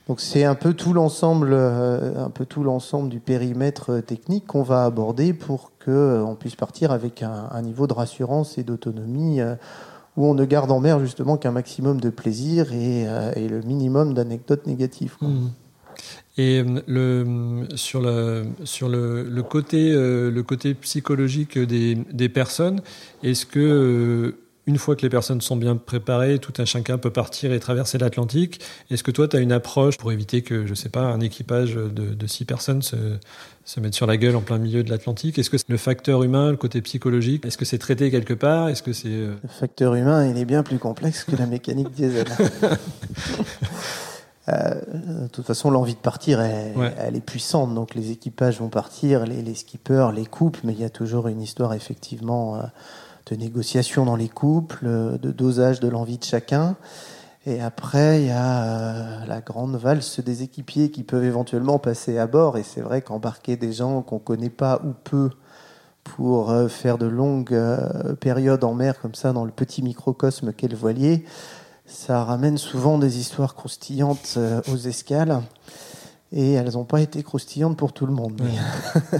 Donc 0.08 0.22
c'est 0.22 0.46
un 0.46 0.56
peu 0.56 0.74
tout 0.74 0.94
l'ensemble, 0.94 1.50
euh, 1.51 2.24
un 2.25 2.30
peu 2.30 2.46
tout 2.46 2.63
l'ensemble 2.63 3.10
du 3.10 3.20
périmètre 3.20 4.00
technique 4.00 4.48
qu'on 4.48 4.63
va 4.63 4.86
aborder 4.86 5.34
pour 5.34 5.74
que 5.77 6.24
on 6.25 6.36
puisse 6.36 6.56
partir 6.56 6.94
avec 6.94 7.22
un, 7.22 7.50
un 7.51 7.62
niveau 7.62 7.86
de 7.86 7.94
rassurance 7.94 8.58
et 8.58 8.63
d'autonomie 8.63 9.41
où 10.18 10.25
on 10.25 10.34
ne 10.34 10.46
garde 10.46 10.72
en 10.72 10.80
mer 10.80 11.00
justement 11.00 11.38
qu'un 11.38 11.51
maximum 11.51 12.00
de 12.01 12.10
plaisir 12.10 12.74
et, 12.74 13.08
euh, 13.08 13.32
le 13.36 13.62
minimum 13.62 14.13
d'anecdotes 14.13 14.68
négatives. 14.68 15.18
Et 16.38 16.63
sur, 17.75 18.01
le, 18.01 19.41
côté, 19.41 20.74
psychologique 20.75 21.60
des, 21.60 21.96
des 21.96 22.30
personnes, 22.30 22.82
est-ce 23.24 23.46
que, 23.46 23.60
euh, 23.60 24.38
une 24.71 24.77
fois 24.77 24.95
que 24.95 25.01
les 25.01 25.09
personnes 25.09 25.41
sont 25.41 25.57
bien 25.57 25.75
préparées, 25.75 26.39
tout 26.39 26.53
un 26.59 26.65
chacun 26.65 26.97
peut 26.97 27.09
partir 27.11 27.51
et 27.51 27.59
traverser 27.59 27.97
l'Atlantique, 27.97 28.61
est-ce 28.89 29.03
que 29.03 29.11
toi, 29.11 29.27
tu 29.27 29.35
as 29.35 29.41
une 29.41 29.51
approche 29.51 29.97
pour 29.97 30.11
éviter 30.13 30.41
que, 30.43 30.65
je 30.65 30.73
sais 30.73 30.87
pas, 30.89 31.01
un 31.01 31.19
équipage 31.19 31.75
de, 31.75 31.89
de 31.89 32.27
six 32.27 32.45
personnes 32.45 32.81
se, 32.81 32.95
se 33.65 33.79
mette 33.81 33.93
sur 33.93 34.07
la 34.07 34.15
gueule 34.15 34.37
en 34.37 34.41
plein 34.41 34.57
milieu 34.57 34.81
de 34.83 34.89
l'Atlantique? 34.89 35.37
Est-ce 35.37 35.49
que 35.49 35.57
le 35.67 35.75
facteur 35.77 36.23
humain, 36.23 36.51
le 36.51 36.57
côté 36.57 36.81
psychologique, 36.81 37.45
est-ce 37.45 37.57
que 37.57 37.65
c'est 37.65 37.77
traité 37.79 38.09
quelque 38.11 38.33
part? 38.33 38.69
Est-ce 38.69 38.81
que 38.81 38.93
c'est... 38.93 39.09
euh, 39.09 39.35
Le 39.43 39.49
facteur 39.49 39.93
humain, 39.95 40.25
il 40.27 40.37
est 40.37 40.45
bien 40.45 40.63
plus 40.63 40.77
complexe 40.79 41.25
que 41.25 41.35
la 41.35 41.45
mécanique 41.47 41.91
diesel. 41.91 42.27
Euh, 44.49 44.73
de 45.23 45.27
toute 45.27 45.45
façon, 45.45 45.69
l'envie 45.69 45.93
de 45.93 45.99
partir, 45.99 46.41
elle, 46.41 46.75
Ouais. 46.75 46.93
elle 46.97 47.15
est 47.15 47.21
puissante. 47.25 47.75
Donc, 47.75 47.93
les 47.93 48.10
équipages 48.10 48.60
vont 48.60 48.69
partir, 48.69 49.25
les, 49.25 49.43
les 49.43 49.53
skippers, 49.53 50.10
les 50.15 50.25
couples, 50.25 50.62
mais 50.63 50.73
il 50.73 50.79
y 50.79 50.84
a 50.84 50.89
toujours 50.89 51.27
une 51.27 51.41
histoire 51.41 51.73
effectivement 51.75 52.55
euh, 52.55 52.62
de 53.27 53.36
négociation 53.36 54.05
dans 54.05 54.15
les 54.15 54.29
couples, 54.29 54.86
de 54.86 55.31
dosage 55.31 55.79
de 55.79 55.88
l'envie 55.88 56.17
de 56.17 56.23
chacun. 56.23 56.75
Et 57.47 57.60
après, 57.60 58.21
il 58.21 58.27
y 58.27 58.31
a 58.31 58.63
euh, 58.63 59.25
la 59.25 59.41
grande 59.41 59.75
valse 59.75 60.19
des 60.19 60.43
équipiers 60.43 60.91
qui 60.91 61.01
peuvent 61.03 61.23
éventuellement 61.23 61.79
passer 61.79 62.19
à 62.19 62.27
bord. 62.27 62.57
Et 62.57 62.63
c'est 62.63 62.81
vrai 62.81 63.01
qu'embarquer 63.01 63.57
des 63.57 63.73
gens 63.73 64.03
qu'on 64.03 64.19
connaît 64.19 64.51
pas 64.51 64.79
ou 64.86 64.93
peu 65.03 65.31
pour 66.03 66.51
euh, 66.51 66.67
faire 66.67 66.99
de 66.99 67.07
longues 67.07 67.53
euh, 67.53 68.13
périodes 68.15 68.63
en 68.63 68.75
mer 68.75 68.99
comme 69.01 69.15
ça 69.15 69.34
dans 69.34 69.43
le 69.45 69.51
petit 69.51 69.81
microcosme 69.81 70.53
qu'est 70.53 70.67
le 70.67 70.75
voilier, 70.77 71.25
ça 71.88 72.23
ramène 72.23 72.60
souvent 72.60 72.99
des 72.99 73.17
histoires 73.19 73.55
croustillantes 73.55 74.38
aux 74.71 74.77
escales. 74.77 75.41
Et 76.31 76.53
elles 76.53 76.73
n'ont 76.73 76.86
pas 76.86 77.01
été 77.01 77.23
croustillantes 77.23 77.75
pour 77.75 77.91
tout 77.91 78.05
le 78.05 78.13
monde. 78.13 78.39
mais- 78.41 79.19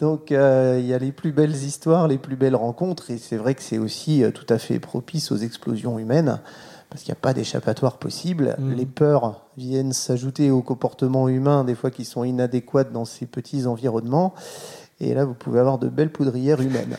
Donc 0.00 0.32
euh, 0.32 0.78
il 0.80 0.86
y 0.86 0.94
a 0.94 0.98
les 0.98 1.12
plus 1.12 1.30
belles 1.30 1.54
histoires, 1.54 2.08
les 2.08 2.16
plus 2.18 2.36
belles 2.36 2.56
rencontres, 2.56 3.10
et 3.10 3.18
c'est 3.18 3.36
vrai 3.36 3.54
que 3.54 3.62
c'est 3.62 3.78
aussi 3.78 4.24
euh, 4.24 4.30
tout 4.30 4.46
à 4.48 4.58
fait 4.58 4.78
propice 4.78 5.30
aux 5.30 5.36
explosions 5.36 5.98
humaines, 5.98 6.40
parce 6.88 7.02
qu'il 7.02 7.12
n'y 7.12 7.18
a 7.18 7.20
pas 7.20 7.34
d'échappatoire 7.34 7.98
possible. 7.98 8.56
Mm. 8.58 8.72
Les 8.72 8.86
peurs 8.86 9.42
viennent 9.58 9.92
s'ajouter 9.92 10.50
aux 10.50 10.62
comportements 10.62 11.28
humains, 11.28 11.64
des 11.64 11.74
fois 11.74 11.90
qui 11.90 12.06
sont 12.06 12.24
inadéquats 12.24 12.84
dans 12.84 13.04
ces 13.04 13.26
petits 13.26 13.66
environnements, 13.66 14.34
et 15.00 15.12
là 15.12 15.26
vous 15.26 15.34
pouvez 15.34 15.60
avoir 15.60 15.78
de 15.78 15.88
belles 15.88 16.12
poudrières 16.12 16.62
humaines. 16.62 16.96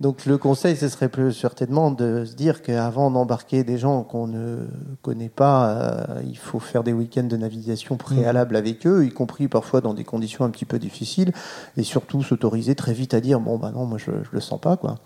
Donc 0.00 0.26
le 0.26 0.38
conseil, 0.38 0.76
ce 0.76 0.88
serait 0.88 1.08
plus 1.08 1.32
certainement 1.32 1.90
de 1.90 2.24
se 2.24 2.34
dire 2.36 2.62
qu'avant 2.62 3.10
d'embarquer 3.10 3.64
des 3.64 3.78
gens 3.78 4.04
qu'on 4.04 4.28
ne 4.28 4.68
connaît 5.02 5.28
pas, 5.28 5.70
euh, 5.70 6.22
il 6.24 6.38
faut 6.38 6.60
faire 6.60 6.84
des 6.84 6.92
week-ends 6.92 7.24
de 7.24 7.36
navigation 7.36 7.96
préalables 7.96 8.54
avec 8.54 8.86
eux, 8.86 9.04
y 9.04 9.10
compris 9.10 9.48
parfois 9.48 9.80
dans 9.80 9.94
des 9.94 10.04
conditions 10.04 10.44
un 10.44 10.50
petit 10.50 10.66
peu 10.66 10.78
difficiles, 10.78 11.32
et 11.76 11.82
surtout 11.82 12.22
s'autoriser 12.22 12.76
très 12.76 12.92
vite 12.92 13.12
à 13.12 13.20
dire 13.20 13.40
bon 13.40 13.58
bah 13.58 13.72
non, 13.74 13.86
moi 13.86 13.98
je, 13.98 14.12
je 14.22 14.28
le 14.32 14.40
sens 14.40 14.60
pas 14.60 14.76
quoi. 14.76 14.98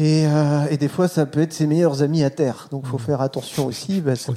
Et, 0.00 0.26
euh, 0.26 0.66
et 0.70 0.76
des 0.76 0.88
fois, 0.88 1.06
ça 1.06 1.24
peut 1.24 1.40
être 1.40 1.52
ses 1.52 1.68
meilleurs 1.68 2.02
amis 2.02 2.24
à 2.24 2.30
terre. 2.30 2.66
Donc, 2.72 2.84
faut 2.84 2.98
faire 2.98 3.20
attention 3.20 3.64
aussi 3.66 4.00
parce 4.04 4.24
qu'on 4.24 4.32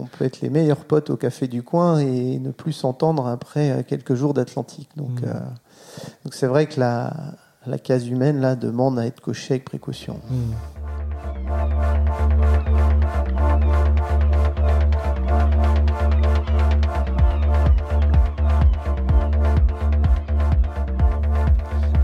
on 0.00 0.06
peut 0.06 0.24
être 0.24 0.40
les 0.40 0.50
meilleurs 0.50 0.84
potes 0.84 1.08
au 1.10 1.16
café 1.16 1.46
du 1.46 1.62
coin 1.62 2.00
et 2.00 2.40
ne 2.40 2.50
plus 2.50 2.72
s'entendre 2.72 3.28
après 3.28 3.70
euh, 3.70 3.82
quelques 3.86 4.14
jours 4.16 4.34
d'Atlantique. 4.34 4.88
Donc, 4.96 5.20
Mm. 5.20 5.26
euh, 5.26 5.34
donc 6.24 6.34
c'est 6.34 6.48
vrai 6.48 6.66
que 6.66 6.80
la, 6.80 7.12
la 7.66 7.78
case 7.78 8.06
humaine 8.08 8.40
là 8.40 8.54
demande 8.56 8.98
à 8.98 9.06
être 9.06 9.20
cochée 9.20 9.54
avec 9.54 9.64
précaution. 9.64 10.20
Hmm. 10.30 10.52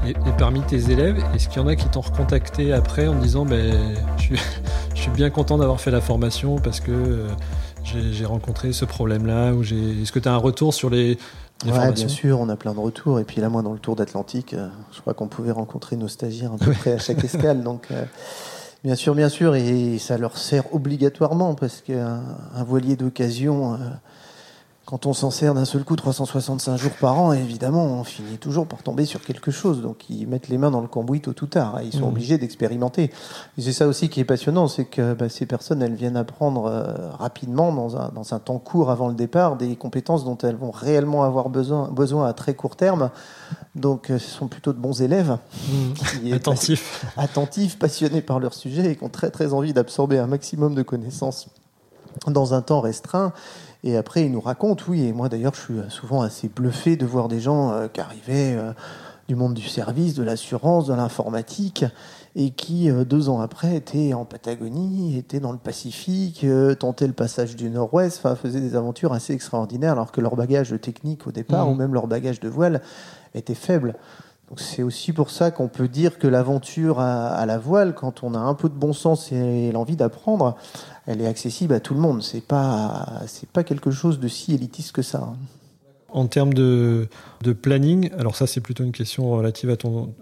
Et, 0.06 0.10
et 0.10 0.32
parmi 0.38 0.60
tes 0.62 0.90
élèves, 0.90 1.22
est-ce 1.34 1.48
qu'il 1.48 1.60
y 1.62 1.64
en 1.64 1.68
a 1.68 1.76
qui 1.76 1.88
t'ont 1.88 2.00
recontacté 2.00 2.72
après 2.72 3.06
en 3.06 3.14
disant 3.14 3.44
ben, 3.44 3.72
je, 4.16 4.22
suis, 4.22 4.36
je 4.94 5.00
suis 5.00 5.10
bien 5.12 5.30
content 5.30 5.58
d'avoir 5.58 5.80
fait 5.80 5.90
la 5.92 6.00
formation 6.00 6.56
parce 6.56 6.80
que 6.80 6.90
euh, 6.90 7.28
j'ai 7.84 8.24
rencontré 8.24 8.72
ce 8.72 8.84
problème-là 8.84 9.52
ou 9.52 9.62
j'ai- 9.62 10.02
Est-ce 10.02 10.12
que 10.12 10.18
tu 10.18 10.28
as 10.28 10.32
un 10.32 10.38
retour 10.38 10.74
sur 10.74 10.90
les 10.90 11.18
Ouais, 11.64 11.92
bien 11.92 12.08
sûr, 12.08 12.40
on 12.40 12.48
a 12.48 12.56
plein 12.56 12.72
de 12.72 12.78
retours. 12.78 13.20
Et 13.20 13.24
puis 13.24 13.40
là, 13.40 13.48
moi, 13.48 13.62
dans 13.62 13.72
le 13.72 13.78
Tour 13.78 13.96
d'Atlantique, 13.96 14.54
euh, 14.54 14.68
je 14.92 15.00
crois 15.00 15.14
qu'on 15.14 15.28
pouvait 15.28 15.52
rencontrer 15.52 15.96
nos 15.96 16.08
stagiaires 16.08 16.52
à 16.52 16.58
peu 16.58 16.72
près 16.72 16.92
à 16.92 16.98
chaque 16.98 17.22
escale. 17.24 17.62
Donc, 17.64 17.88
euh, 17.90 18.04
bien 18.84 18.94
sûr, 18.94 19.14
bien 19.14 19.28
sûr, 19.28 19.54
et 19.54 19.98
ça 19.98 20.18
leur 20.18 20.36
sert 20.36 20.74
obligatoirement 20.74 21.54
parce 21.54 21.80
qu'un 21.80 22.22
un 22.54 22.64
voilier 22.64 22.96
d'occasion, 22.96 23.74
euh, 23.74 23.76
quand 24.92 25.06
on 25.06 25.14
s'en 25.14 25.30
sert 25.30 25.54
d'un 25.54 25.64
seul 25.64 25.84
coup 25.84 25.96
365 25.96 26.76
jours 26.76 26.92
par 27.00 27.18
an, 27.18 27.32
évidemment, 27.32 27.82
on 27.86 28.04
finit 28.04 28.36
toujours 28.36 28.66
par 28.66 28.82
tomber 28.82 29.06
sur 29.06 29.22
quelque 29.22 29.50
chose. 29.50 29.80
Donc, 29.80 30.10
ils 30.10 30.26
mettent 30.28 30.50
les 30.50 30.58
mains 30.58 30.70
dans 30.70 30.82
le 30.82 30.86
cambouis 30.86 31.22
tôt 31.22 31.32
ou 31.40 31.46
tard. 31.46 31.80
Ils 31.82 31.92
sont 31.94 32.00
Mhm. 32.00 32.08
obligés 32.08 32.36
d'expérimenter. 32.36 33.04
Et 33.56 33.62
c'est 33.62 33.72
ça 33.72 33.86
aussi 33.86 34.10
qui 34.10 34.20
est 34.20 34.26
passionnant, 34.26 34.68
c'est 34.68 34.84
que 34.84 35.14
bah, 35.14 35.30
ces 35.30 35.46
personnes, 35.46 35.80
elles 35.80 35.94
viennent 35.94 36.18
apprendre 36.18 36.66
euh, 36.66 37.08
rapidement, 37.12 37.72
dans 37.72 37.96
un, 37.96 38.10
dans 38.10 38.34
un 38.34 38.38
temps 38.38 38.58
court 38.58 38.90
avant 38.90 39.08
le 39.08 39.14
départ, 39.14 39.56
des 39.56 39.76
compétences 39.76 40.26
dont 40.26 40.36
elles 40.42 40.56
vont 40.56 40.70
réellement 40.70 41.24
avoir 41.24 41.48
besoin, 41.48 41.88
besoin 41.90 42.26
à 42.28 42.34
très 42.34 42.52
court 42.52 42.76
terme. 42.76 43.08
Donc, 43.74 44.10
euh, 44.10 44.18
ce 44.18 44.28
sont 44.28 44.46
plutôt 44.46 44.74
de 44.74 44.78
bons 44.78 45.00
élèves, 45.00 45.38
Hmm. 45.70 45.92
qui 45.94 46.28
est 46.30 46.34
Attentif. 46.34 47.06
attentifs, 47.16 47.78
passionnés 47.78 48.20
par 48.20 48.40
leur 48.40 48.52
sujet 48.52 48.90
et 48.92 48.96
qui 48.96 49.04
ont 49.04 49.08
très 49.08 49.30
très 49.30 49.54
envie 49.54 49.72
d'absorber 49.72 50.18
un 50.18 50.26
maximum 50.26 50.74
de 50.74 50.82
connaissances 50.82 51.46
dans 52.26 52.52
un 52.52 52.60
temps 52.60 52.82
restreint. 52.82 53.32
Et 53.84 53.96
après, 53.96 54.24
ils 54.24 54.32
nous 54.32 54.40
racontent, 54.40 54.84
oui, 54.88 55.04
et 55.04 55.12
moi 55.12 55.28
d'ailleurs, 55.28 55.54
je 55.54 55.60
suis 55.60 55.90
souvent 55.90 56.22
assez 56.22 56.48
bluffé 56.48 56.96
de 56.96 57.04
voir 57.04 57.28
des 57.28 57.40
gens 57.40 57.72
euh, 57.72 57.88
qui 57.88 58.00
arrivaient 58.00 58.54
euh, 58.56 58.72
du 59.28 59.34
monde 59.34 59.54
du 59.54 59.66
service, 59.68 60.14
de 60.14 60.22
l'assurance, 60.22 60.86
de 60.86 60.94
l'informatique, 60.94 61.84
et 62.34 62.50
qui, 62.50 62.90
deux 62.90 63.28
ans 63.28 63.40
après, 63.40 63.76
était 63.76 64.14
en 64.14 64.24
Patagonie, 64.24 65.18
était 65.18 65.40
dans 65.40 65.52
le 65.52 65.58
Pacifique, 65.58 66.46
tentait 66.78 67.06
le 67.06 67.12
passage 67.12 67.56
du 67.56 67.68
Nord-Ouest, 67.68 68.26
faisait 68.36 68.60
des 68.60 68.74
aventures 68.74 69.12
assez 69.12 69.34
extraordinaires, 69.34 69.92
alors 69.92 70.12
que 70.12 70.22
leur 70.22 70.34
bagage 70.34 70.74
technique 70.80 71.26
au 71.26 71.30
départ, 71.30 71.66
mmh. 71.66 71.70
ou 71.70 71.74
même 71.74 71.92
leur 71.92 72.06
bagage 72.06 72.40
de 72.40 72.48
voile, 72.48 72.80
était 73.34 73.54
faible. 73.54 73.96
C'est 74.56 74.82
aussi 74.82 75.12
pour 75.12 75.30
ça 75.30 75.50
qu'on 75.50 75.68
peut 75.68 75.88
dire 75.88 76.18
que 76.18 76.26
l'aventure 76.26 77.00
à, 77.00 77.44
la 77.46 77.58
voile, 77.58 77.94
quand 77.94 78.22
on 78.22 78.34
a 78.34 78.38
un 78.38 78.54
peu 78.54 78.68
de 78.68 78.74
bon 78.74 78.92
sens 78.92 79.32
et 79.32 79.72
l'envie 79.72 79.96
d'apprendre, 79.96 80.56
elle 81.06 81.20
est 81.20 81.26
accessible 81.26 81.74
à 81.74 81.80
tout 81.80 81.94
le 81.94 82.00
monde. 82.00 82.22
C'est 82.22 82.42
pas 82.42 83.22
c'est 83.26 83.48
pas 83.48 83.64
quelque 83.64 83.90
chose 83.90 84.20
de 84.20 84.28
si 84.28 84.54
élitiste 84.54 84.92
que 84.92 85.02
ça. 85.02 85.32
En 86.10 86.26
termes 86.26 86.52
de, 86.52 87.08
planning, 87.62 88.10
alors 88.18 88.36
ça 88.36 88.46
c'est 88.46 88.60
plutôt 88.60 88.84
une 88.84 88.92
question 88.92 89.30
relative 89.30 89.70
à 89.70 89.76
ton, 89.76 90.12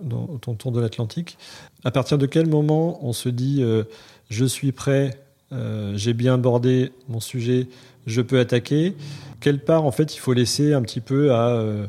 ton 0.40 0.54
tour 0.54 0.70
de 0.70 0.80
l'Atlantique. 0.80 1.36
À 1.84 1.90
partir 1.90 2.16
de 2.16 2.26
quel 2.26 2.46
moment 2.46 3.04
on 3.04 3.12
se 3.12 3.28
dit 3.28 3.62
euh, 3.62 3.84
je 4.28 4.44
suis 4.44 4.70
prêt, 4.70 5.18
euh, 5.52 5.92
j'ai 5.96 6.12
bien 6.12 6.34
abordé 6.34 6.92
mon 7.08 7.18
sujet, 7.18 7.66
je 8.06 8.20
peux 8.20 8.38
attaquer? 8.38 8.94
Quelle 9.40 9.58
part 9.58 9.84
en 9.84 9.90
fait 9.90 10.14
il 10.14 10.18
faut 10.18 10.32
laisser 10.32 10.72
un 10.72 10.82
petit 10.82 11.00
peu 11.00 11.32
à 11.32 11.48
euh, 11.48 11.86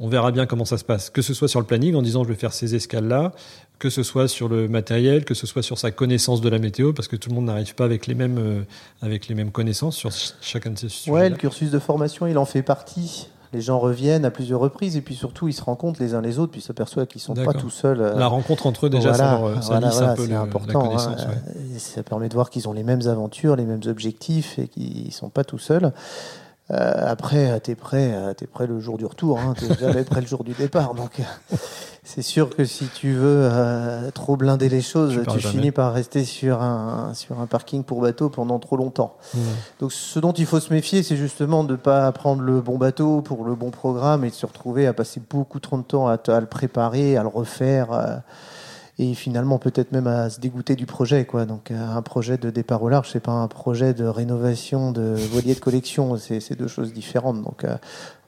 on 0.00 0.08
verra 0.08 0.32
bien 0.32 0.46
comment 0.46 0.64
ça 0.64 0.78
se 0.78 0.84
passe. 0.84 1.10
Que 1.10 1.22
ce 1.22 1.34
soit 1.34 1.46
sur 1.46 1.60
le 1.60 1.66
planning, 1.66 1.94
en 1.94 2.02
disant 2.02 2.24
je 2.24 2.28
vais 2.28 2.34
faire 2.34 2.54
ces 2.54 2.74
escales-là, 2.74 3.32
que 3.78 3.90
ce 3.90 4.02
soit 4.02 4.28
sur 4.28 4.48
le 4.48 4.66
matériel, 4.66 5.24
que 5.24 5.34
ce 5.34 5.46
soit 5.46 5.62
sur 5.62 5.78
sa 5.78 5.90
connaissance 5.90 6.40
de 6.40 6.48
la 6.48 6.58
météo, 6.58 6.92
parce 6.92 7.06
que 7.06 7.16
tout 7.16 7.28
le 7.28 7.34
monde 7.34 7.44
n'arrive 7.44 7.74
pas 7.74 7.84
avec 7.84 8.06
les 8.06 8.14
mêmes, 8.14 8.38
euh, 8.38 8.62
avec 9.02 9.28
les 9.28 9.34
mêmes 9.34 9.50
connaissances 9.50 9.96
sur 9.96 10.10
chacun 10.40 10.70
de 10.70 10.78
ces 10.78 10.88
sujets. 10.88 11.10
Ouais, 11.10 11.28
le 11.28 11.36
cursus 11.36 11.70
de 11.70 11.78
formation, 11.78 12.26
il 12.26 12.38
en 12.38 12.46
fait 12.46 12.62
partie. 12.62 13.28
Les 13.52 13.60
gens 13.60 13.80
reviennent 13.80 14.24
à 14.24 14.30
plusieurs 14.30 14.60
reprises 14.60 14.96
et 14.96 15.00
puis 15.00 15.16
surtout 15.16 15.48
ils 15.48 15.52
se 15.52 15.62
rencontrent 15.62 16.00
les 16.00 16.14
uns 16.14 16.20
les 16.20 16.38
autres 16.38 16.52
puis 16.52 16.60
s'aperçoivent 16.60 17.08
qu'ils 17.08 17.20
sont 17.20 17.34
pas 17.34 17.52
tout 17.52 17.68
seuls. 17.68 18.00
Euh. 18.00 18.14
La 18.14 18.28
rencontre 18.28 18.66
entre 18.66 18.86
eux 18.86 18.90
déjà, 18.90 19.12
ça, 19.12 19.34
un 19.34 20.14
peu 20.14 20.32
important. 20.32 20.96
Hein. 20.96 21.16
Ça 21.76 22.04
permet 22.04 22.28
de 22.28 22.34
voir 22.34 22.48
qu'ils 22.48 22.68
ont 22.68 22.72
les 22.72 22.84
mêmes 22.84 23.08
aventures, 23.08 23.56
les 23.56 23.64
mêmes 23.64 23.80
objectifs 23.86 24.56
et 24.60 24.68
qu'ils 24.68 25.12
sont 25.12 25.30
pas 25.30 25.42
tout 25.42 25.58
seuls. 25.58 25.92
Euh, 26.70 26.92
après, 27.06 27.58
t'es 27.60 27.74
prêt, 27.74 28.14
t'es 28.36 28.46
prêt 28.46 28.66
le 28.66 28.80
jour 28.80 28.98
du 28.98 29.04
retour, 29.04 29.38
hein, 29.40 29.54
t'es 29.58 29.74
jamais 29.80 30.04
prêt 30.04 30.20
le 30.20 30.26
jour 30.26 30.44
du 30.44 30.52
départ. 30.52 30.94
Donc, 30.94 31.20
c'est 32.02 32.22
sûr 32.22 32.50
que 32.50 32.64
si 32.64 32.86
tu 32.86 33.12
veux 33.12 33.48
euh, 33.52 34.10
trop 34.10 34.36
blinder 34.36 34.68
les 34.68 34.80
choses, 34.80 35.20
tu, 35.30 35.38
finis 35.38 35.70
par 35.70 35.92
rester 35.92 36.24
sur 36.24 36.62
un 36.62 37.12
sur 37.14 37.40
un 37.40 37.46
parking 37.46 37.84
pour 37.84 38.00
bateau 38.00 38.30
pendant 38.30 38.58
trop 38.58 38.76
longtemps. 38.76 39.16
Mmh. 39.34 39.38
Donc, 39.80 39.92
ce 39.92 40.18
dont 40.18 40.32
il 40.32 40.46
faut 40.46 40.60
se 40.60 40.72
méfier, 40.72 41.02
c'est 41.02 41.16
justement 41.16 41.62
de 41.62 41.76
pas 41.76 42.10
prendre 42.12 42.42
le 42.42 42.60
bon 42.60 42.78
bateau 42.78 43.20
pour 43.20 43.44
le 43.44 43.54
bon 43.54 43.70
programme 43.70 44.24
et 44.24 44.30
de 44.30 44.34
se 44.34 44.46
retrouver 44.46 44.86
à 44.86 44.92
passer 44.92 45.20
beaucoup 45.28 45.60
trop 45.60 45.76
de 45.76 45.82
temps 45.82 46.08
à, 46.08 46.16
à 46.26 46.40
le 46.40 46.46
préparer, 46.46 47.16
à 47.16 47.22
le 47.22 47.28
refaire. 47.28 47.92
Euh, 47.92 48.16
et 49.00 49.14
finalement 49.14 49.58
peut-être 49.58 49.92
même 49.92 50.06
à 50.06 50.28
se 50.28 50.40
dégoûter 50.40 50.76
du 50.76 50.84
projet. 50.84 51.24
Quoi. 51.24 51.46
Donc 51.46 51.70
euh, 51.70 51.96
un 51.96 52.02
projet 52.02 52.36
de 52.36 52.50
départ 52.50 52.82
au 52.82 52.90
large, 52.90 53.08
c'est 53.10 53.20
pas 53.20 53.32
un 53.32 53.48
projet 53.48 53.94
de 53.94 54.04
rénovation 54.04 54.92
de 54.92 55.14
voilier 55.32 55.54
de 55.54 55.60
collection, 55.60 56.18
c'est 56.18 56.58
deux 56.58 56.68
choses 56.68 56.92
différentes. 56.92 57.42
Donc 57.42 57.60
il 57.62 57.70
euh, 57.70 57.76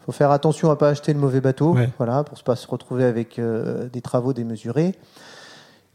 faut 0.07 0.13
faire 0.13 0.31
attention 0.31 0.71
à 0.71 0.77
pas 0.77 0.89
acheter 0.89 1.13
le 1.13 1.21
mauvais 1.21 1.43
bateau, 1.43 1.77
voilà, 1.99 2.25
pour 2.25 2.39
ne 2.39 2.43
pas 2.43 2.57
se 2.57 2.67
retrouver 2.67 3.05
avec 3.05 3.39
euh, 3.39 3.89
des 3.91 4.01
travaux 4.01 4.33
démesurés. 4.33 4.95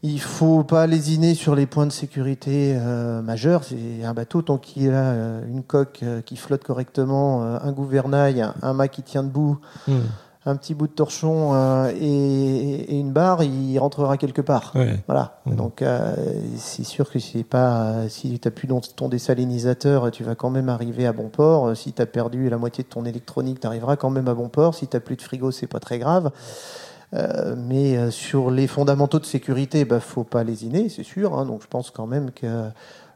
Il 0.04 0.20
faut 0.20 0.62
pas 0.62 0.86
lésiner 0.86 1.34
sur 1.34 1.56
les 1.56 1.66
points 1.66 1.86
de 1.86 1.90
sécurité 1.90 2.78
majeurs. 3.24 3.64
C'est 3.64 4.04
un 4.04 4.14
bateau 4.14 4.42
tant 4.42 4.56
qu'il 4.56 4.94
a 4.94 5.40
une 5.48 5.64
coque 5.64 6.04
qui 6.24 6.36
flotte 6.36 6.62
correctement, 6.62 7.42
un 7.42 7.72
gouvernail, 7.72 8.46
un 8.62 8.72
mât 8.74 8.86
qui 8.86 9.02
tient 9.02 9.24
debout. 9.24 9.58
Hmm 9.88 10.02
un 10.48 10.56
petit 10.56 10.74
bout 10.74 10.86
de 10.86 10.92
torchon 10.92 11.54
euh, 11.54 11.92
et, 12.00 12.98
une 12.98 13.12
barre, 13.12 13.42
il 13.42 13.78
rentrera 13.78 14.16
quelque 14.16 14.40
part. 14.40 14.74
Voilà. 15.06 15.40
Mmh. 15.46 15.54
Donc 15.56 15.82
euh, 15.82 16.14
c'est 16.56 16.84
sûr 16.84 17.10
que 17.10 17.18
si 17.18 17.44
pas 17.44 18.08
si 18.08 18.38
tu 18.38 18.48
as 18.48 18.50
plus 18.50 18.68
ton 18.96 19.08
désalinisateur, 19.08 20.10
tu 20.10 20.24
vas 20.24 20.34
quand 20.34 20.50
même 20.50 20.68
arriver 20.68 21.06
à 21.06 21.12
bon 21.12 21.28
port. 21.28 21.76
Si 21.76 21.92
tu 21.92 22.02
as 22.02 22.06
perdu 22.06 22.48
la 22.48 22.58
moitié 22.58 22.84
de 22.84 22.88
ton 22.88 23.04
électronique, 23.04 23.60
tu 23.60 23.66
arriveras 23.66 23.96
quand 23.96 24.10
même 24.10 24.28
à 24.28 24.34
bon 24.34 24.48
port. 24.48 24.74
Si 24.74 24.88
tu 24.88 24.96
n'as 24.96 25.00
plus 25.00 25.16
de 25.16 25.22
frigo, 25.22 25.50
c'est 25.50 25.66
pas 25.66 25.80
très 25.80 25.98
grave. 25.98 26.30
Euh, 27.14 27.54
mais 27.56 28.10
sur 28.10 28.50
les 28.50 28.66
fondamentaux 28.66 29.18
de 29.18 29.24
sécurité, 29.26 29.84
bah 29.84 30.00
faut 30.00 30.24
pas 30.24 30.44
lésiner, 30.44 30.88
c'est 30.88 31.04
sûr. 31.04 31.38
Hein. 31.38 31.46
donc 31.46 31.62
je 31.62 31.68
pense 31.68 31.90
quand 31.90 32.06
même 32.06 32.30
que 32.30 32.68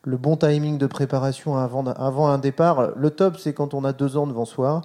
le 0.04 0.16
bon 0.16 0.36
timing 0.36 0.78
de 0.78 0.86
préparation 0.86 1.56
avant, 1.56 1.86
avant 1.86 2.26
un 2.28 2.38
départ. 2.38 2.90
Le 2.96 3.10
top, 3.10 3.36
c'est 3.38 3.52
quand 3.52 3.74
on 3.74 3.84
a 3.84 3.92
deux 3.92 4.16
ans 4.16 4.26
devant 4.26 4.44
soi. 4.44 4.82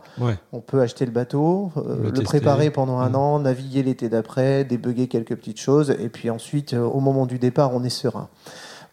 On 0.53 0.59
peut 0.59 0.81
acheter 0.81 1.05
le 1.05 1.11
bateau, 1.11 1.71
euh, 1.77 2.11
le, 2.11 2.21
préparer 2.21 2.69
pendant 2.69 2.99
un 2.99 3.09
mm. 3.09 3.15
an, 3.15 3.39
naviguer 3.39 3.83
l'été 3.83 4.09
d'après, 4.09 4.63
débugger 4.63 5.07
quelques 5.07 5.35
petites 5.35 5.59
choses, 5.59 5.91
et 5.91 6.09
puis 6.09 6.29
ensuite, 6.29 6.73
euh, 6.73 6.83
au 6.83 6.99
moment 6.99 7.25
du 7.25 7.39
départ, 7.39 7.73
on 7.73 7.83
est 7.83 7.89
serein. 7.89 8.29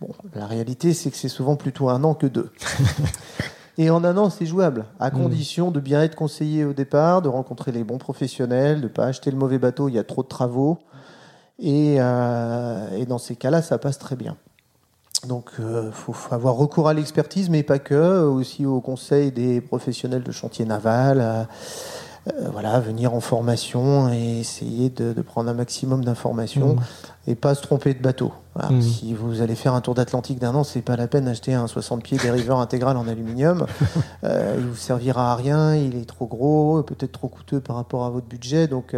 Bon, 0.01 0.09
la 0.35 0.47
réalité, 0.47 0.95
c'est 0.95 1.11
que 1.11 1.17
c'est 1.17 1.29
souvent 1.29 1.57
plutôt 1.57 1.89
un 1.89 2.03
an 2.05 2.15
que 2.15 2.27
deux. 2.27 2.51
Et 3.77 3.91
en 3.91 4.05
un 4.05 4.17
an, 4.17 4.31
c'est 4.31 4.47
jouable, 4.47 4.85
à 5.01 5.11
mm. 5.11 5.13
condition 5.13 5.71
de 5.71 5.81
bien 5.81 6.03
être 6.03 6.15
conseillé 6.15 6.65
au 6.65 6.73
départ, 6.73 7.23
de 7.23 7.29
rencontrer 7.29 7.73
les 7.73 7.85
bons 7.85 7.99
professionnels, 7.99 8.79
de 8.79 8.85
ne 8.85 8.89
pas 8.89 9.07
acheter 9.07 9.31
le 9.31 9.37
mauvais 9.37 9.59
bateau, 9.59 9.89
il 9.89 9.95
y 9.95 9.99
a 9.99 10.05
trop 10.05 10.23
de 10.23 10.29
travaux. 10.29 10.79
Et, 11.59 11.97
euh, 11.99 12.97
et 12.97 13.05
dans 13.05 13.19
ces 13.19 13.37
cas-là, 13.37 13.63
ça 13.63 13.79
passe 13.79 13.99
très 13.99 14.17
bien. 14.17 14.37
Donc, 15.27 15.51
il 15.59 15.65
euh, 15.65 15.93
faut 15.93 16.15
avoir 16.31 16.55
recours 16.55 16.89
à 16.89 16.95
l'expertise, 16.95 17.51
mais 17.51 17.63
pas 17.63 17.79
que, 17.79 18.23
aussi 18.23 18.67
au 18.67 18.81
conseil 18.81 19.33
des 19.33 19.61
professionnels 19.61 20.23
de 20.23 20.33
chantier 20.33 20.65
naval. 20.65 21.21
Euh, 21.21 21.45
euh, 22.27 22.49
voilà, 22.53 22.81
venir 22.81 23.13
en 23.13 23.21
formation 23.21 24.11
et 24.11 24.41
essayer 24.41 24.89
de, 24.89 25.13
prendre 25.21 25.51
un 25.51 25.55
maximum 25.55 26.03
d'informations 26.03 26.77
mmh. 26.77 27.31
et 27.31 27.35
pas 27.35 27.55
se 27.55 27.61
tromper 27.61 27.93
de 27.93 28.03
bateau. 28.03 28.33
Mmh. 28.57 28.81
Si 28.81 29.13
vous 29.13 29.43
allez 29.43 29.55
faire 29.55 29.75
un 29.75 29.83
tour 29.83 29.95
d'Atlantique 29.95 30.39
d'un 30.39 30.55
an, 30.55 30.65
c'est 30.65 30.81
pas 30.81 30.97
la 30.97 31.07
peine 31.07 31.27
d'acheter 31.27 31.53
un 31.53 31.67
60 31.67 32.03
pieds 32.03 32.17
dériveur 32.17 32.61
intégral 32.61 32.97
en 32.97 33.07
aluminium. 33.09 33.67
il 34.23 34.65
vous 34.65 34.77
servira 34.77 35.33
à 35.33 35.37
rien, 35.37 35.75
il 35.75 35.97
est 35.97 36.07
trop 36.07 36.27
gros, 36.27 36.83
peut-être 36.83 37.13
trop 37.13 37.29
coûteux 37.29 37.61
par 37.61 37.77
rapport 37.77 38.05
à 38.07 38.11
votre 38.11 38.27
budget. 38.27 38.69
Donc, 38.69 38.97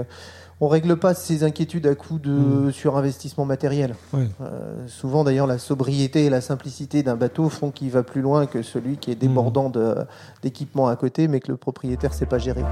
on 0.61 0.69
règle 0.69 0.97
pas 0.97 1.15
ces 1.15 1.45
inquiétudes 1.45 1.87
à 1.87 1.95
coup 1.95 2.19
de 2.19 2.33
hmm. 2.33 2.73
surinvestissement 2.73 3.45
matériel. 3.45 3.95
Euh, 4.15 4.87
souvent 4.87 5.25
d'ailleurs 5.25 5.47
la 5.47 5.59
sobriété 5.59 6.27
et 6.27 6.31
la 6.31 6.41
simplicité 6.41 7.03
d'un 7.03 7.17
bateau 7.17 7.49
font 7.49 7.71
qu'il 7.71 7.91
va 7.91 8.03
plus 8.03 8.23
loin 8.23 8.47
que 8.47 8.63
celui 8.63 8.97
qui 8.97 9.11
est 9.11 9.17
débordant 9.17 9.69
hmm. 9.69 10.07
d'équipement 10.43 10.89
à 10.89 10.97
côté 10.97 11.29
mais 11.29 11.41
que 11.41 11.53
le 11.53 11.57
propriétaire 11.57 12.15
sait 12.15 12.27
pas 12.27 12.39
gérer. 12.39 12.65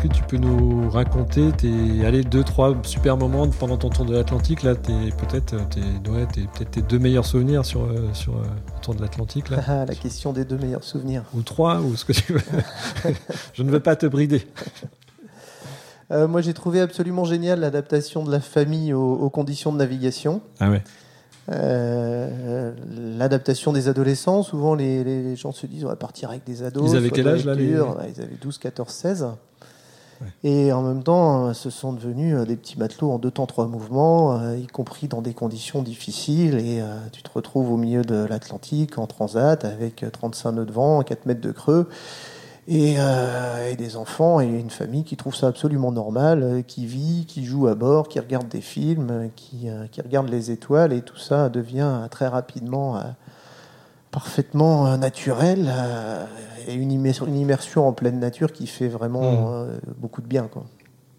Est-ce 0.00 0.08
que 0.08 0.14
tu 0.14 0.22
peux 0.22 0.38
nous 0.38 0.88
raconter 0.88 1.52
tes 1.52 2.06
allez, 2.06 2.22
deux, 2.22 2.42
trois 2.42 2.74
super 2.84 3.18
moments 3.18 3.46
pendant 3.48 3.76
ton 3.76 3.90
tour 3.90 4.06
de 4.06 4.14
l'Atlantique 4.16 4.62
Là, 4.62 4.74
peut-être 4.74 5.56
tes, 5.68 5.80
peut 5.90 6.64
tes 6.64 6.80
deux 6.80 6.98
meilleurs 6.98 7.26
souvenirs 7.26 7.66
sur, 7.66 7.82
euh, 7.82 8.08
sur 8.14 8.34
euh, 8.34 8.44
le 8.44 8.80
tour 8.80 8.94
de 8.94 9.02
l'Atlantique. 9.02 9.50
la 9.68 9.86
question 9.94 10.32
des 10.32 10.46
deux 10.46 10.56
meilleurs 10.56 10.84
souvenirs. 10.84 11.24
Ou 11.34 11.42
trois, 11.42 11.80
ou 11.80 11.96
ce 11.96 12.06
que 12.06 12.14
tu 12.14 12.32
veux. 12.32 12.40
Je 13.52 13.62
ne 13.62 13.70
veux 13.70 13.80
pas 13.80 13.94
te 13.94 14.06
brider. 14.06 14.46
Euh, 16.12 16.26
moi, 16.26 16.40
j'ai 16.40 16.54
trouvé 16.54 16.80
absolument 16.80 17.26
génial 17.26 17.60
l'adaptation 17.60 18.24
de 18.24 18.32
la 18.32 18.40
famille 18.40 18.94
aux, 18.94 19.28
conditions 19.28 19.70
de 19.70 19.76
navigation. 19.76 20.40
Ah 20.60 20.70
ouais. 20.70 20.82
l'adaptation 23.18 23.74
des 23.74 23.88
adolescents. 23.88 24.42
Souvent, 24.42 24.74
les, 24.74 25.36
gens 25.36 25.52
se 25.52 25.66
disent 25.66 25.84
on 25.84 25.88
va 25.88 25.96
partir 25.96 26.30
avec 26.30 26.44
des 26.44 26.62
ados. 26.62 26.90
Ils 26.90 26.96
avaient 26.96 27.10
quel 27.10 27.28
âge 27.28 27.44
là 27.44 27.52
Ils 27.54 28.22
avaient 28.22 28.38
12, 28.40 28.56
14, 28.56 28.90
16. 28.90 29.26
Et 30.44 30.72
en 30.72 30.82
même 30.82 31.02
temps, 31.02 31.48
euh, 31.48 31.52
ce 31.52 31.70
sont 31.70 31.92
devenus 31.92 32.34
euh, 32.34 32.44
des 32.44 32.56
petits 32.56 32.78
matelots 32.78 33.10
en 33.10 33.18
deux 33.18 33.30
temps, 33.30 33.46
trois 33.46 33.66
mouvements, 33.66 34.38
euh, 34.38 34.56
y 34.56 34.66
compris 34.66 35.08
dans 35.08 35.22
des 35.22 35.34
conditions 35.34 35.82
difficiles. 35.82 36.54
Et 36.54 36.82
tu 37.12 37.22
te 37.22 37.30
retrouves 37.32 37.72
au 37.72 37.76
milieu 37.76 38.02
de 38.02 38.24
l'Atlantique, 38.24 38.98
en 38.98 39.06
transat, 39.06 39.64
avec 39.64 40.04
35 40.10 40.52
nœuds 40.52 40.66
de 40.66 40.72
vent, 40.72 41.02
4 41.02 41.26
mètres 41.26 41.40
de 41.40 41.52
creux. 41.52 41.88
Et, 42.68 42.96
des 43.76 43.96
enfants 43.96 44.40
et 44.40 44.46
une 44.46 44.70
famille 44.70 45.04
qui 45.04 45.16
trouve 45.16 45.34
ça 45.34 45.48
absolument 45.48 45.90
normal, 45.90 46.62
qui 46.66 46.86
vit, 46.86 47.24
qui 47.26 47.44
joue 47.44 47.66
à 47.66 47.74
bord, 47.74 48.08
qui 48.08 48.20
regarde 48.20 48.48
des 48.48 48.60
films, 48.60 49.30
qui, 49.34 49.68
qui 49.90 50.00
regarde 50.00 50.28
les 50.28 50.50
étoiles, 50.50 50.92
et 50.92 51.00
tout 51.02 51.16
ça 51.16 51.48
devient 51.48 52.06
très 52.10 52.28
rapidement 52.28 53.00
parfaitement 54.10 54.86
euh, 54.86 54.96
naturel 54.96 55.70
euh, 55.72 56.24
et 56.66 56.74
une 56.74 56.92
immersion, 56.92 57.86
en 57.86 57.92
pleine 57.92 58.20
nature 58.20 58.52
qui 58.52 58.66
fait 58.66 58.88
vraiment 58.88 59.32
hmm. 59.32 59.46
euh, 59.48 59.78
beaucoup 59.98 60.20
de 60.20 60.26
bien. 60.26 60.48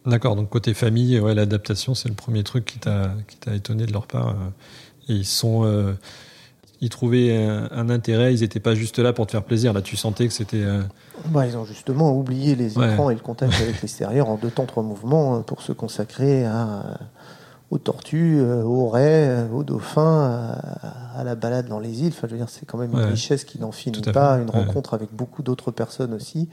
D'accord, 0.05 0.35
donc 0.35 0.49
côté 0.49 0.73
famille, 0.73 1.19
ouais, 1.19 1.35
l'adaptation, 1.35 1.93
c'est 1.93 2.09
le 2.09 2.15
premier 2.15 2.43
truc 2.43 2.65
qui 2.65 2.79
t'a 2.79 3.13
étonné 3.53 3.85
de 3.85 3.93
leur 3.93 4.07
part. 4.07 4.35
et 5.07 5.13
ils 5.13 5.25
sont. 5.25 5.95
ils 6.79 6.89
trouvaient 6.89 7.37
un, 7.37 7.89
intérêt, 7.91 8.33
ils 8.33 8.41
n'étaient 8.41 8.59
pas 8.59 8.73
juste 8.73 8.97
là 8.97 9.13
pour 9.13 9.27
te 9.27 9.31
faire 9.31 9.43
plaisir. 9.43 9.73
Là, 9.73 9.83
tu 9.83 9.97
sentais 9.97 10.27
que 10.27 10.33
c'était. 10.33 10.65
Bah, 11.27 11.45
ils 11.45 11.55
ont 11.55 11.65
justement 11.65 12.17
oublié 12.17 12.55
les 12.55 12.71
écrans 12.79 13.11
et 13.11 13.13
le 13.13 13.19
contact 13.19 13.53
avec 13.61 13.79
l'extérieur 13.83 14.27
en 14.27 14.37
deux 14.37 14.49
temps, 14.49 14.65
trois 14.65 14.81
mouvements 14.81 15.43
pour 15.43 15.61
se 15.61 15.71
consacrer 15.71 16.45
à 16.45 16.97
aux 17.71 17.77
tortues, 17.77 18.41
aux 18.41 18.89
raies, 18.89 19.47
aux 19.53 19.63
dauphins, 19.63 20.55
à, 21.15 21.23
la 21.23 21.35
balade 21.35 21.67
dans 21.67 21.79
les 21.79 22.03
îles. 22.03 22.13
Enfin, 22.15 22.27
je 22.27 22.33
veux 22.33 22.37
dire, 22.37 22.49
c'est 22.49 22.65
quand 22.65 22.77
même 22.77 22.91
une 22.91 22.99
richesse 22.99 23.45
qui 23.45 23.59
n'en 23.59 23.71
finit 23.71 24.01
pas, 24.01 24.33
une 24.33 24.49
rencontre 24.49 24.93
avec 24.93 25.09
beaucoup 25.13 25.41
d'autres 25.41 25.71
personnes 25.71 26.13
aussi. 26.13 26.49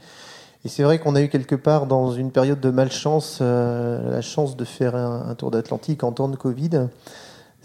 Et 0.65 0.67
c'est 0.67 0.83
vrai 0.83 0.99
qu'on 0.99 1.15
a 1.15 1.21
eu 1.21 1.29
quelque 1.29 1.55
part 1.55 1.85
dans 1.85 2.11
une 2.11 2.31
période 2.31 2.59
de 2.59 2.69
malchance 2.69 3.39
euh, 3.41 4.11
la 4.11 4.21
chance 4.21 4.57
de 4.57 4.65
faire 4.65 4.95
un, 4.95 5.33
tour 5.35 5.51
d'Atlantique 5.51 6.03
en 6.03 6.11
temps 6.11 6.27
de 6.27 6.35
Covid, 6.35 6.87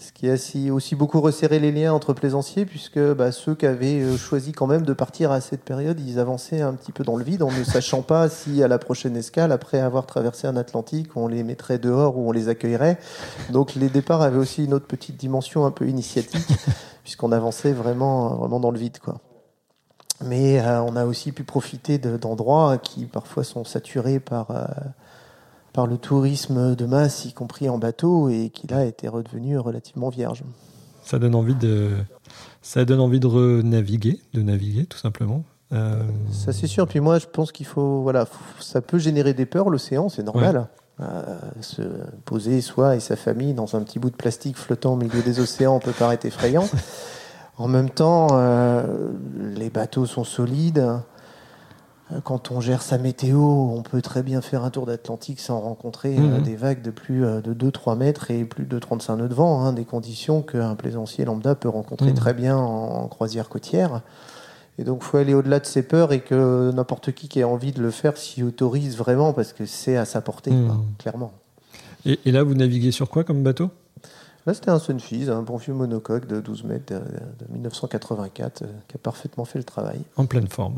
ce 0.05 0.13
qui 0.13 0.29
a 0.29 0.73
aussi, 0.73 0.95
beaucoup 0.95 1.19
resserré 1.19 1.59
les 1.59 1.71
liens 1.71 1.91
entre 1.91 2.13
plaisanciers, 2.13 2.65
puisque 2.65 2.99
bah, 2.99 3.31
ceux 3.31 3.55
qui 3.55 3.65
avaient 3.65 4.01
euh, 4.01 4.17
choisi 4.17 4.51
quand 4.51 4.67
même 4.67 4.83
de 4.83 4.93
partir 4.93 5.31
à 5.31 5.41
cette 5.41 5.63
période, 5.63 5.99
ils 5.99 6.19
avançaient 6.19 6.61
un 6.61 6.73
petit 6.73 6.91
peu 6.91 7.03
dans 7.03 7.15
le 7.15 7.23
vide 7.23 7.41
en 7.41 7.51
ne 7.51 7.63
sachant 7.63 8.03
pas 8.03 8.29
si 8.29 8.61
à 8.61 8.67
la 8.67 8.77
prochaine 8.77 9.17
escale, 9.17 9.51
après 9.51 9.79
avoir 9.79 10.05
traversé 10.05 10.47
un 10.47 10.57
Atlantique, 10.57 11.09
on 11.15 11.27
les 11.27 11.43
mettrait 11.43 11.79
dehors 11.79 12.17
ou 12.17 12.29
on 12.29 12.31
les 12.31 12.49
accueillerait. 12.49 12.99
Donc 13.51 13.73
les 13.75 13.89
départs 13.89 14.21
avaient 14.21 14.37
aussi 14.37 14.65
une 14.65 14.73
autre 14.75 14.87
petite 14.87 15.17
dimension 15.17 15.65
un 15.65 15.71
peu 15.71 15.87
initiatique, 15.87 16.47
puisqu'on 17.03 17.31
avançait 17.31 17.73
vraiment, 17.73 18.35
vraiment 18.35 18.59
dans 18.59 18.71
le 18.71 18.77
vide. 18.77 18.99
quoi. 18.99 19.19
Mais 20.23 20.59
euh, 20.59 20.81
on 20.83 20.95
a 20.95 21.05
aussi 21.05 21.31
pu 21.31 21.43
profiter 21.43 21.97
d'endroits 21.97 22.77
qui 22.77 23.05
parfois 23.05 23.43
sont 23.43 23.65
saturés 23.65 24.19
par, 24.19 24.51
euh, 24.51 24.65
par 25.75 25.87
le 25.87 25.97
tourisme 25.97 26.73
de 26.75 26.85
masse, 26.85 27.25
y 27.25 27.33
compris 27.33 27.67
en 27.67 27.77
bateau, 27.77 28.29
et 28.29 28.49
qui 28.49 28.65
là 28.65 28.85
étaient 28.85 29.09
redevenus 29.09 29.59
relativement 29.59 30.09
vierges. 30.09 30.43
Ça 31.03 31.19
donne 31.19 31.35
envie 31.35 31.53
de, 31.53 31.91
ça 32.61 32.85
donne 32.85 33.01
envie 33.01 33.19
de 33.19 33.61
naviguer, 33.61 34.21
de 34.33 34.41
naviguer 34.41 34.85
tout 34.85 34.97
simplement. 34.97 35.43
Euh, 35.73 36.01
ça 36.31 36.53
c'est 36.53 36.67
sûr. 36.67 36.87
Puis 36.87 37.01
moi 37.01 37.19
je 37.19 37.25
pense 37.25 37.51
qu'il 37.51 37.65
faut, 37.65 38.01
voilà, 38.01 38.25
ça 38.59 38.81
peut 38.81 38.97
générer 38.97 39.33
des 39.33 39.45
peurs. 39.45 39.69
L'océan, 39.69 40.07
c'est 40.07 40.23
normal. 40.23 40.67
se 41.59 41.81
poser 42.23 42.61
soi 42.61 42.95
et 42.95 43.01
sa 43.01 43.17
famille 43.17 43.53
dans 43.53 43.75
un 43.75 43.81
petit 43.81 43.99
bout 43.99 44.09
de 44.09 44.15
plastique 44.15 44.55
flottant 44.55 44.93
au 44.93 44.95
milieu 44.95 45.21
des 45.21 45.41
océans 45.41 45.79
peut 45.79 45.91
paraître 45.91 46.25
effrayant. 46.25 46.67
En 47.57 47.67
même 47.69 47.89
temps, 47.89 48.27
euh, 48.33 48.83
les 49.37 49.69
bateaux 49.69 50.05
sont 50.05 50.25
solides. 50.25 50.85
Quand 52.23 52.51
on 52.51 52.61
gère 52.61 52.83
sa 52.83 52.99
météo, 52.99 53.39
on 53.39 53.81
peut 53.81 54.01
très 54.01 54.21
bien 54.21 54.41
faire 54.41 54.63
un 54.63 54.69
tour 54.69 54.85
d'Atlantique 54.85 55.39
sans 55.39 55.59
rencontrer 55.59 56.15
euh, 56.15 56.37
mhm. 56.37 56.43
des 56.43 56.55
vagues 56.55 56.83
de 56.83 56.91
plus 56.91 57.25
euh, 57.25 57.41
de 57.41 57.53
2-3 57.53 57.97
mètres 57.97 58.29
et 58.29 58.45
plus 58.45 58.65
de 58.65 58.77
35 58.77 59.15
nœuds 59.15 59.27
de 59.27 59.33
vent, 59.33 59.61
hein, 59.61 59.73
des 59.73 59.85
conditions 59.85 60.43
qu'un 60.43 60.75
plaisancier 60.75 61.25
lambda 61.25 61.55
peut 61.55 61.69
rencontrer 61.69 62.09
mhm. 62.09 62.15
très 62.15 62.33
bien 62.35 62.57
en, 62.57 63.07
croisière 63.07 63.49
côtière. 63.49 64.01
Et 64.77 64.83
donc, 64.83 64.99
il 65.01 65.05
faut 65.05 65.17
aller 65.17 65.33
au-delà 65.33 65.59
de 65.59 65.65
ses 65.65 65.81
peurs 65.81 66.13
et 66.13 66.19
que 66.19 66.71
n'importe 66.71 67.11
qui 67.11 67.27
qui 67.27 67.39
ait 67.39 67.43
envie 67.43 67.71
de 67.71 67.81
le 67.81 67.89
faire 67.89 68.17
s'y 68.17 68.43
autorise 68.43 68.97
vraiment 68.97 69.33
parce 69.33 69.51
que 69.51 69.65
c'est 69.65 69.97
à 69.97 70.05
sa 70.05 70.21
portée, 70.21 70.51
mhm. 70.51 70.83
clairement. 70.99 71.33
et, 72.05 72.31
là, 72.31 72.43
vous 72.43 72.53
naviguez 72.53 72.91
sur 72.91 73.09
quoi 73.09 73.23
comme 73.23 73.41
bateau? 73.41 73.71
Là, 74.45 74.53
c'était 74.53 74.69
un 74.69 74.77
Sunfise, 74.77 75.31
un 75.31 75.41
bon 75.41 75.57
vieux 75.57 75.73
monocoque 75.73 76.27
de 76.27 76.39
12 76.39 76.65
mètres 76.65 76.93
de, 76.93 77.51
1984 77.51 78.61
euh, 78.61 78.65
qui 78.87 78.95
a 78.95 78.99
parfaitement 78.99 79.43
fait 79.43 79.57
le 79.57 79.63
travail. 79.63 80.01
En 80.17 80.27
pleine 80.27 80.47
forme. 80.47 80.77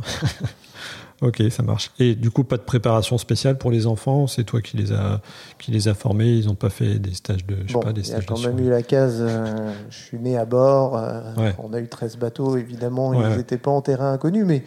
ok, 1.21 1.43
ça 1.51 1.63
marche. 1.63 1.91
Et 1.99 2.15
du 2.15 2.32
coup, 2.32 2.45
pas 2.45 2.56
de 2.56 2.62
préparation 2.62 3.17
spéciale 3.17 3.58
pour 3.58 3.69
les 3.69 3.86
enfants 3.86 4.25
C'est 4.27 4.45
toi 4.45 4.62
qui 4.62 4.77
les 4.77 4.93
as 4.93 5.19
qui 5.60 5.71
les 5.71 5.89
a 5.89 5.93
formés 5.93 6.38
Ils 6.38 6.47
n'ont 6.47 6.56
pas 6.56 6.69
fait 6.69 6.97
des 6.97 7.13
stages 7.13 7.45
de 7.45 7.58
je 7.65 7.73
sais 7.73 7.80
pas 7.80 7.91
des 7.91 8.03
stages 8.03 8.23
Il 8.23 8.30
y 8.30 8.32
a 8.32 8.36
quand 8.36 8.56
même 8.56 8.65
eu 8.65 8.69
la 8.69 8.84
case. 8.84 9.17
Euh, 9.19 9.73
je 9.89 9.97
suis 9.97 10.17
né 10.17 10.38
à 10.38 10.45
bord. 10.45 10.95
Euh, 10.95 11.51
on 11.60 11.73
a 11.73 11.82
eu 11.82 11.89
13 11.89 12.15
bateaux, 12.15 12.56
évidemment. 12.56 13.13
ils 13.13 13.36
n'étaient 13.36 13.58
pas 13.58 13.71
en 13.71 13.82
terrain 13.82 14.13
inconnu, 14.13 14.45
mais 14.45 14.63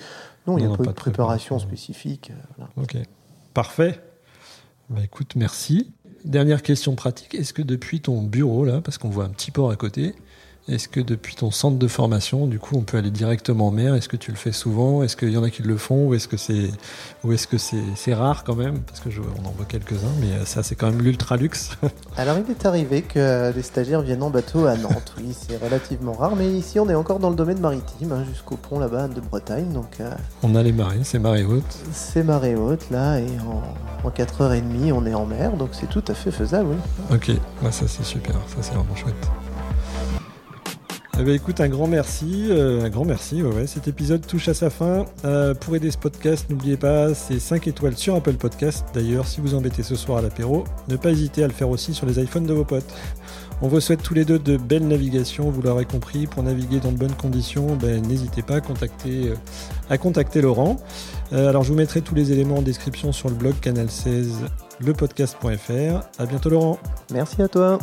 non, 0.46 0.58
il 0.58 0.66
n'y 0.66 0.72
a 0.72 0.76
pas, 0.76 0.84
eu 0.84 0.86
de 0.88 0.92
préparation, 0.92 1.58
spécifique. 1.58 2.32
Ok, 2.76 2.98
parfait. 3.54 3.98
Bah, 4.90 5.00
écoute, 5.04 5.36
merci. 5.36 5.92
Dernière 6.24 6.62
question 6.62 6.94
pratique, 6.94 7.34
est-ce 7.34 7.54
que 7.54 7.62
depuis 7.62 8.00
ton 8.00 8.22
bureau, 8.22 8.64
là, 8.64 8.82
parce 8.82 8.98
qu'on 8.98 9.08
voit 9.08 9.24
un 9.24 9.30
petit 9.30 9.50
port 9.50 9.70
à 9.70 9.76
côté, 9.76 10.14
est-ce 10.70 10.88
que 10.88 11.00
depuis 11.00 11.34
ton 11.34 11.50
centre 11.50 11.78
de 11.78 11.88
formation, 11.88 12.46
du 12.46 12.58
coup, 12.58 12.76
on 12.76 12.82
peut 12.82 12.96
aller 12.96 13.10
directement 13.10 13.68
en 13.68 13.70
mer 13.70 13.94
Est-ce 13.94 14.08
que 14.08 14.16
tu 14.16 14.30
le 14.30 14.36
fais 14.36 14.52
souvent? 14.52 15.02
Est-ce 15.02 15.16
qu'il 15.16 15.30
y 15.30 15.36
en 15.36 15.42
a 15.42 15.50
qui 15.50 15.62
le 15.62 15.76
font? 15.76 16.06
Ou 16.08 16.14
est-ce 16.14 16.28
que 16.28 16.36
c'est 16.36 16.70
ou 17.24 17.32
est-ce 17.32 17.46
que 17.46 17.58
c'est 17.58 18.14
rare 18.14 18.44
quand 18.44 18.54
même? 18.54 18.80
Parce 18.80 19.00
que 19.00 19.08
on 19.10 19.46
en 19.46 19.50
voit 19.50 19.66
quelques-uns, 19.66 20.14
mais 20.20 20.32
euh, 20.32 20.44
ça, 20.44 20.62
c'est 20.62 20.74
quand 20.74 20.90
même 20.90 21.02
l'ultra 21.02 21.36
luxe. 21.36 21.70
Alors, 22.16 22.36
il 22.38 22.50
est 22.50 22.64
arrivé 22.64 23.02
que 23.02 23.52
des 23.52 23.62
stagiaires 23.62 24.02
viennent 24.02 24.22
en 24.22 24.30
bateau 24.30 24.66
à 24.66 24.76
Nantes. 24.76 25.14
Oui, 25.18 25.34
c'est 25.36 25.62
relativement 25.62 26.12
rare, 26.12 26.36
mais 26.36 26.48
ici, 26.48 26.78
on 26.78 26.88
est 26.88 26.94
encore 26.94 27.18
dans 27.18 27.30
le 27.30 27.36
domaine 27.36 27.60
maritime, 27.60 28.12
hein, 28.12 28.24
jusqu'au 28.28 28.56
pont 28.56 28.78
là-bas 28.78 29.08
de 29.08 29.20
Bretagne. 29.20 29.72
Donc, 29.72 29.98
euh, 30.00 30.10
on 30.42 30.54
a 30.54 30.62
les 30.62 30.72
marées, 30.72 31.00
c'est 31.02 31.18
marée 31.18 31.44
haute. 31.44 31.78
C'est 31.92 32.22
marée 32.22 32.54
haute 32.54 32.88
là, 32.90 33.18
et 33.18 33.26
en, 33.40 34.06
en 34.06 34.10
4h30, 34.10 34.92
on 34.92 35.04
est 35.06 35.14
en 35.14 35.26
mer, 35.26 35.52
donc 35.56 35.70
c'est 35.72 35.88
tout 35.88 36.04
à 36.08 36.14
fait 36.14 36.30
faisable. 36.30 36.76
Oui. 37.10 37.16
Ok, 37.16 37.30
ça 37.70 37.86
c'est 37.88 38.04
super, 38.04 38.36
ça 38.46 38.56
c'est 38.62 38.74
vraiment 38.74 38.96
chouette. 38.96 39.49
Eh 41.20 41.22
ben, 41.22 41.34
écoute, 41.34 41.60
un 41.60 41.68
grand 41.68 41.86
merci, 41.86 42.46
euh, 42.48 42.82
un 42.82 42.88
grand 42.88 43.04
merci. 43.04 43.42
Ouais, 43.42 43.66
Cet 43.66 43.88
épisode 43.88 44.26
touche 44.26 44.48
à 44.48 44.54
sa 44.54 44.70
fin. 44.70 45.04
Euh, 45.26 45.52
pour 45.52 45.76
aider 45.76 45.90
ce 45.90 45.98
podcast, 45.98 46.48
n'oubliez 46.48 46.78
pas, 46.78 47.12
c'est 47.12 47.38
5 47.38 47.66
étoiles 47.68 47.94
sur 47.94 48.14
Apple 48.14 48.36
Podcast. 48.36 48.86
D'ailleurs, 48.94 49.26
si 49.26 49.42
vous 49.42 49.54
embêtez 49.54 49.82
ce 49.82 49.96
soir 49.96 50.20
à 50.20 50.22
l'apéro, 50.22 50.64
ne 50.88 50.96
pas 50.96 51.10
hésiter 51.10 51.44
à 51.44 51.46
le 51.46 51.52
faire 51.52 51.68
aussi 51.68 51.92
sur 51.92 52.06
les 52.06 52.22
iPhones 52.22 52.46
de 52.46 52.54
vos 52.54 52.64
potes. 52.64 52.90
On 53.60 53.68
vous 53.68 53.80
souhaite 53.80 54.02
tous 54.02 54.14
les 54.14 54.24
deux 54.24 54.38
de 54.38 54.56
belles 54.56 54.88
navigations, 54.88 55.50
vous 55.50 55.60
l'aurez 55.60 55.84
compris. 55.84 56.26
Pour 56.26 56.42
naviguer 56.42 56.80
dans 56.80 56.90
de 56.90 56.96
bonnes 56.96 57.16
conditions, 57.16 57.76
ben, 57.76 58.00
n'hésitez 58.00 58.40
pas 58.40 58.54
à 58.54 58.60
contacter, 58.62 59.28
euh, 59.28 59.34
à 59.90 59.98
contacter 59.98 60.40
Laurent. 60.40 60.78
alors, 61.32 61.64
je 61.64 61.68
vous 61.68 61.76
mettrai 61.76 62.00
tous 62.00 62.14
les 62.14 62.32
éléments 62.32 62.56
en 62.56 62.62
description 62.62 63.12
sur 63.12 63.28
le 63.28 63.34
blog 63.34 63.56
canal16 63.60 64.28
lepodcast.fr. 64.80 66.00
À 66.18 66.24
bientôt, 66.24 66.48
Laurent. 66.48 66.78
Merci 67.12 67.42
à 67.42 67.48
toi. 67.48 67.78